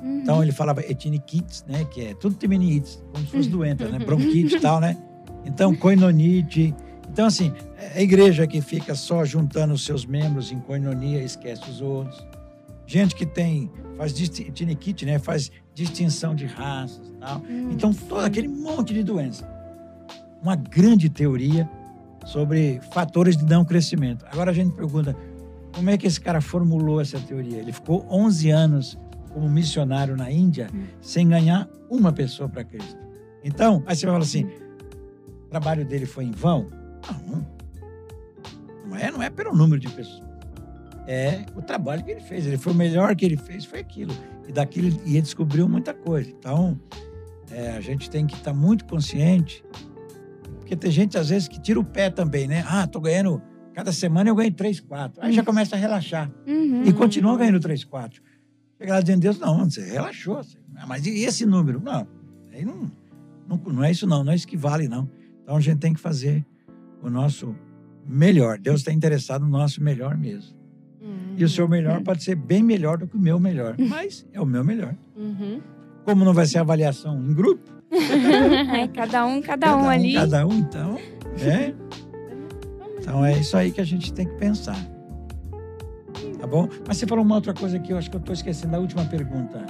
Uhum. 0.02 0.20
Então 0.20 0.42
ele 0.42 0.52
falava 0.52 0.80
etiniquites, 0.80 1.64
né, 1.66 1.84
que 1.84 2.06
é 2.06 2.14
tudo 2.14 2.36
temenites, 2.36 3.02
como 3.12 3.24
se 3.26 3.32
fosse 3.32 3.48
doente, 3.48 3.84
né, 3.84 3.98
bronquite 4.04 4.56
e 4.56 4.60
tal, 4.60 4.80
né? 4.80 4.96
Então 5.44 5.74
koinonite. 5.74 6.74
Então 7.10 7.26
assim, 7.26 7.52
é 7.76 7.98
a 7.98 8.02
igreja 8.02 8.46
que 8.46 8.60
fica 8.60 8.94
só 8.94 9.24
juntando 9.24 9.74
os 9.74 9.84
seus 9.84 10.04
membros 10.04 10.52
em 10.52 10.60
koinonia, 10.60 11.22
esquece 11.22 11.68
os 11.70 11.80
outros. 11.80 12.26
Gente 12.86 13.14
que 13.14 13.26
tem 13.26 13.70
faz 13.96 14.18
etiniquite, 14.20 15.04
né, 15.04 15.18
faz 15.18 15.50
distinção 15.74 16.34
de 16.34 16.46
raças, 16.46 17.12
tal. 17.20 17.38
Hum, 17.38 17.70
Então 17.72 17.92
todo 17.92 18.24
aquele 18.24 18.48
monte 18.48 18.94
de 18.94 19.02
doença. 19.02 19.48
Uma 20.42 20.54
grande 20.54 21.08
teoria 21.08 21.68
sobre 22.24 22.80
fatores 22.92 23.36
de 23.36 23.44
não 23.44 23.64
crescimento. 23.64 24.24
Agora 24.30 24.50
a 24.50 24.54
gente 24.54 24.72
pergunta, 24.74 25.16
como 25.72 25.90
é 25.90 25.96
que 25.96 26.06
esse 26.06 26.20
cara 26.20 26.40
formulou 26.40 27.00
essa 27.00 27.18
teoria? 27.18 27.58
Ele 27.58 27.72
ficou 27.72 28.06
11 28.10 28.50
anos 28.50 28.98
como 29.32 29.48
missionário 29.48 30.16
na 30.16 30.30
Índia 30.30 30.68
sem 31.00 31.28
ganhar 31.28 31.68
uma 31.90 32.12
pessoa 32.12 32.48
para 32.48 32.64
Cristo. 32.64 32.98
Então, 33.44 33.82
aí 33.86 33.94
você 33.94 34.06
fala 34.06 34.18
assim, 34.18 34.48
o 35.48 35.50
trabalho 35.50 35.82
dele 35.82 36.04
foi 36.04 36.24
em 36.24 36.30
vão? 36.30 36.66
Não. 37.10 37.46
Não 38.86 38.96
é, 38.96 39.10
não 39.10 39.22
é 39.22 39.30
pelo 39.30 39.54
número 39.54 39.80
de 39.80 39.88
pessoas. 39.88 40.22
É 41.06 41.46
o 41.56 41.62
trabalho 41.62 42.04
que 42.04 42.10
ele 42.10 42.20
fez. 42.20 42.46
Ele 42.46 42.58
foi 42.58 42.74
o 42.74 42.76
melhor 42.76 43.16
que 43.16 43.24
ele 43.24 43.38
fez, 43.38 43.64
foi 43.64 43.80
aquilo. 43.80 44.14
E 44.46 44.52
daquilo 44.52 44.88
ele 44.88 45.00
ele 45.06 45.22
descobriu 45.22 45.66
muita 45.66 45.94
coisa. 45.94 46.28
Então, 46.28 46.78
é, 47.50 47.70
a 47.70 47.80
gente 47.80 48.10
tem 48.10 48.26
que 48.26 48.34
estar 48.34 48.52
muito 48.52 48.84
consciente, 48.84 49.64
porque 50.58 50.76
tem 50.76 50.90
gente 50.90 51.16
às 51.16 51.30
vezes 51.30 51.48
que 51.48 51.58
tira 51.58 51.80
o 51.80 51.84
pé 51.84 52.10
também, 52.10 52.46
né? 52.46 52.62
Ah, 52.68 52.86
tô 52.86 53.00
ganhando, 53.00 53.40
cada 53.72 53.90
semana 53.90 54.28
eu 54.28 54.34
ganho 54.34 54.52
3, 54.52 54.80
4. 54.80 55.22
Aí 55.24 55.32
já 55.32 55.42
começa 55.42 55.76
a 55.76 55.78
relaxar. 55.78 56.30
Uhum. 56.46 56.82
E 56.84 56.92
continua 56.92 57.38
ganhando 57.38 57.58
3, 57.58 57.84
4. 57.84 58.22
Chega 58.76 58.92
lá 58.92 59.00
dizendo, 59.00 59.22
Deus, 59.22 59.38
não, 59.38 59.64
você 59.64 59.82
relaxou. 59.82 60.42
Ah, 60.76 60.86
Mas 60.86 61.06
e 61.06 61.24
esse 61.24 61.46
número? 61.46 61.80
Não, 61.80 62.06
aí 62.52 62.66
não, 62.66 62.90
não, 63.48 63.56
não 63.56 63.82
é 63.82 63.90
isso 63.90 64.06
não, 64.06 64.22
não 64.22 64.32
é 64.32 64.36
isso 64.36 64.46
que 64.46 64.58
vale 64.58 64.88
não. 64.88 65.08
Então 65.48 65.56
a 65.56 65.60
gente 65.62 65.78
tem 65.78 65.94
que 65.94 66.00
fazer 66.00 66.44
o 67.02 67.08
nosso 67.08 67.56
melhor. 68.06 68.58
Deus 68.58 68.80
está 68.80 68.92
interessado 68.92 69.46
no 69.46 69.48
nosso 69.48 69.82
melhor 69.82 70.14
mesmo. 70.14 70.54
Uhum. 71.00 71.36
E 71.38 71.42
o 71.42 71.48
seu 71.48 71.66
melhor 71.66 72.02
pode 72.02 72.22
ser 72.22 72.34
bem 72.34 72.62
melhor 72.62 72.98
do 72.98 73.06
que 73.06 73.16
o 73.16 73.18
meu 73.18 73.40
melhor, 73.40 73.74
mas 73.78 74.26
é 74.30 74.38
o 74.38 74.44
meu 74.44 74.62
melhor. 74.62 74.94
Uhum. 75.16 75.62
Como 76.04 76.22
não 76.22 76.34
vai 76.34 76.44
ser 76.44 76.58
avaliação 76.58 77.18
em 77.24 77.32
grupo, 77.32 77.62
É, 77.90 78.88
cada 78.88 79.24
um, 79.24 79.40
cada, 79.40 79.74
um 79.74 79.88
ali. 79.88 80.12
Cada 80.12 80.46
um, 80.46 80.52
então, 80.52 80.98
né? 81.40 81.74
Então 82.98 83.24
é 83.24 83.38
isso 83.38 83.56
aí 83.56 83.72
que 83.72 83.80
a 83.80 83.84
gente 83.84 84.12
tem 84.12 84.28
que 84.28 84.34
pensar. 84.34 84.76
Tá 86.38 86.46
bom? 86.46 86.68
Mas 86.86 86.98
você 86.98 87.06
falou 87.06 87.24
uma 87.24 87.36
outra 87.36 87.54
coisa 87.54 87.78
que 87.78 87.90
eu 87.90 87.96
acho 87.96 88.10
que 88.10 88.16
eu 88.16 88.20
estou 88.20 88.34
esquecendo 88.34 88.72
da 88.72 88.80
última 88.80 89.06
pergunta. 89.06 89.64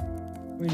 Foi 0.57 0.67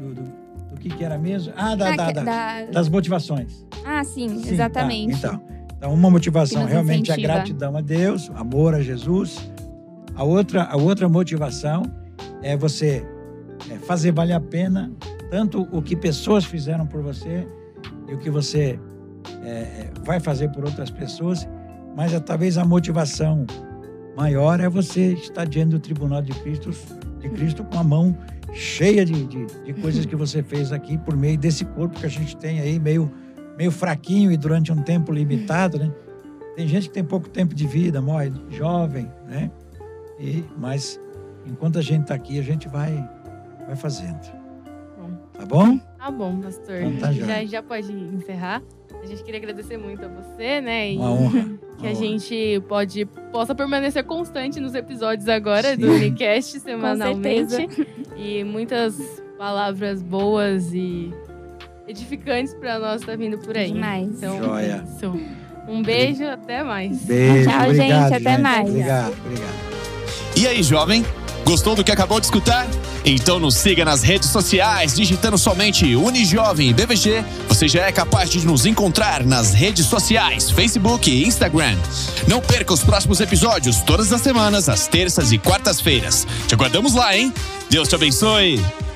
do, 0.00 0.14
do 0.14 0.47
que, 0.88 0.96
que 0.96 1.04
era 1.04 1.18
mesmo? 1.18 1.52
Ah, 1.56 1.74
da, 1.74 1.92
Ah, 1.92 1.96
da- 1.96 2.12
da- 2.12 2.22
da- 2.22 2.64
das 2.72 2.88
motivações. 2.88 3.66
Ah, 3.84 4.02
sim, 4.04 4.28
Sim, 4.40 4.50
exatamente. 4.54 5.20
tá. 5.20 5.28
Então, 5.34 5.58
então, 5.76 5.94
uma 5.94 6.10
motivação 6.10 6.64
realmente 6.64 7.10
é 7.10 7.14
a 7.14 7.16
incentiva. 7.16 7.34
gratidão 7.34 7.76
a 7.76 7.80
Deus, 7.80 8.30
amor 8.34 8.74
a 8.74 8.80
Jesus. 8.82 9.38
A 10.14 10.24
outra, 10.24 10.64
a 10.64 10.76
outra 10.76 11.08
motivação 11.08 11.82
é 12.42 12.56
você 12.56 13.06
é, 13.70 13.74
fazer 13.78 14.10
valer 14.12 14.32
a 14.34 14.40
pena 14.40 14.90
tanto 15.30 15.68
o 15.70 15.80
que 15.82 15.94
pessoas 15.94 16.44
fizeram 16.44 16.86
por 16.86 17.02
você 17.02 17.46
e 18.08 18.14
o 18.14 18.18
que 18.18 18.28
você 18.30 18.78
é, 19.44 19.48
é, 19.48 19.90
vai 20.04 20.18
fazer 20.18 20.48
por 20.50 20.64
outras 20.64 20.90
pessoas, 20.90 21.46
mas 21.94 22.12
é, 22.12 22.18
talvez 22.18 22.56
a 22.58 22.64
motivação 22.64 23.46
maior 24.18 24.58
é 24.58 24.68
você 24.68 25.12
estar 25.12 25.44
diante 25.44 25.70
do 25.70 25.78
tribunal 25.78 26.20
de 26.20 26.32
Cristo, 26.40 26.70
de 27.20 27.28
Cristo 27.30 27.62
com 27.62 27.78
a 27.78 27.84
mão 27.84 28.18
cheia 28.52 29.04
de, 29.04 29.24
de, 29.24 29.46
de 29.46 29.72
coisas 29.74 30.04
que 30.04 30.16
você 30.16 30.42
fez 30.42 30.72
aqui 30.72 30.98
por 30.98 31.16
meio 31.16 31.38
desse 31.38 31.64
corpo 31.64 32.00
que 32.00 32.04
a 32.04 32.08
gente 32.08 32.36
tem 32.36 32.58
aí, 32.58 32.80
meio, 32.80 33.08
meio 33.56 33.70
fraquinho 33.70 34.32
e 34.32 34.36
durante 34.36 34.72
um 34.72 34.82
tempo 34.82 35.12
limitado, 35.12 35.78
né? 35.78 35.92
Tem 36.56 36.66
gente 36.66 36.88
que 36.88 36.94
tem 36.94 37.04
pouco 37.04 37.28
tempo 37.28 37.54
de 37.54 37.64
vida, 37.68 38.02
morre 38.02 38.32
jovem, 38.50 39.08
né? 39.28 39.52
E, 40.18 40.44
mas 40.56 41.00
enquanto 41.46 41.78
a 41.78 41.82
gente 41.82 42.02
está 42.02 42.14
aqui, 42.14 42.40
a 42.40 42.42
gente 42.42 42.66
vai, 42.66 43.08
vai 43.66 43.76
fazendo. 43.76 44.18
Bom. 44.98 45.12
Tá 45.32 45.46
bom? 45.46 45.78
Tá 45.96 46.10
bom, 46.10 46.40
pastor. 46.40 46.82
Então 46.82 46.98
tá 46.98 47.12
já, 47.12 47.44
já 47.44 47.62
pode 47.62 47.92
encerrar. 47.92 48.64
A 49.02 49.06
gente 49.06 49.22
queria 49.22 49.38
agradecer 49.38 49.76
muito 49.78 50.04
a 50.04 50.08
você, 50.08 50.60
né? 50.60 50.92
E 50.92 50.96
Uma 50.96 51.10
honra. 51.12 51.30
que 51.30 51.38
uma 51.38 51.58
a 51.88 51.90
honra. 51.90 51.94
gente 51.94 52.62
pode, 52.68 53.04
possa 53.32 53.54
permanecer 53.54 54.04
constante 54.04 54.58
nos 54.60 54.74
episódios 54.74 55.28
agora 55.28 55.76
do 55.76 55.86
Sim. 55.86 55.94
Unicast 55.96 56.58
semanalmente. 56.60 57.68
E 58.16 58.42
muitas 58.44 59.22
palavras 59.38 60.02
boas 60.02 60.72
e 60.72 61.12
edificantes 61.86 62.52
para 62.54 62.78
nós 62.78 63.00
tá 63.02 63.14
vindo 63.16 63.38
por 63.38 63.56
aí. 63.56 63.72
Demais. 63.72 64.08
Então, 64.08 64.38
Joia. 64.42 64.84
isso. 64.96 65.12
Um 65.68 65.82
beijo, 65.82 66.24
até 66.24 66.62
mais. 66.62 67.04
Beijo, 67.04 67.48
Tchau, 67.50 67.64
obrigado, 67.66 68.10
gente, 68.10 68.14
até 68.26 68.38
mais. 68.38 68.68
Obrigado, 68.68 69.12
obrigado. 69.24 69.68
E 70.36 70.46
aí, 70.46 70.62
jovem? 70.62 71.04
Gostou 71.48 71.74
do 71.74 71.82
que 71.82 71.90
acabou 71.90 72.20
de 72.20 72.26
escutar? 72.26 72.68
Então 73.06 73.40
nos 73.40 73.54
siga 73.54 73.82
nas 73.82 74.02
redes 74.02 74.28
sociais, 74.28 74.94
digitando 74.94 75.38
somente 75.38 75.96
Unijovem 75.96 76.74
BVG. 76.74 77.24
Você 77.48 77.66
já 77.66 77.86
é 77.86 77.90
capaz 77.90 78.28
de 78.28 78.46
nos 78.46 78.66
encontrar 78.66 79.24
nas 79.24 79.54
redes 79.54 79.86
sociais, 79.86 80.50
Facebook 80.50 81.10
e 81.10 81.26
Instagram. 81.26 81.74
Não 82.26 82.42
perca 82.42 82.74
os 82.74 82.84
próximos 82.84 83.18
episódios, 83.18 83.80
todas 83.80 84.12
as 84.12 84.20
semanas, 84.20 84.68
às 84.68 84.88
terças 84.88 85.32
e 85.32 85.38
quartas-feiras. 85.38 86.26
Te 86.46 86.54
aguardamos 86.54 86.92
lá, 86.92 87.16
hein? 87.16 87.32
Deus 87.70 87.88
te 87.88 87.94
abençoe! 87.94 88.87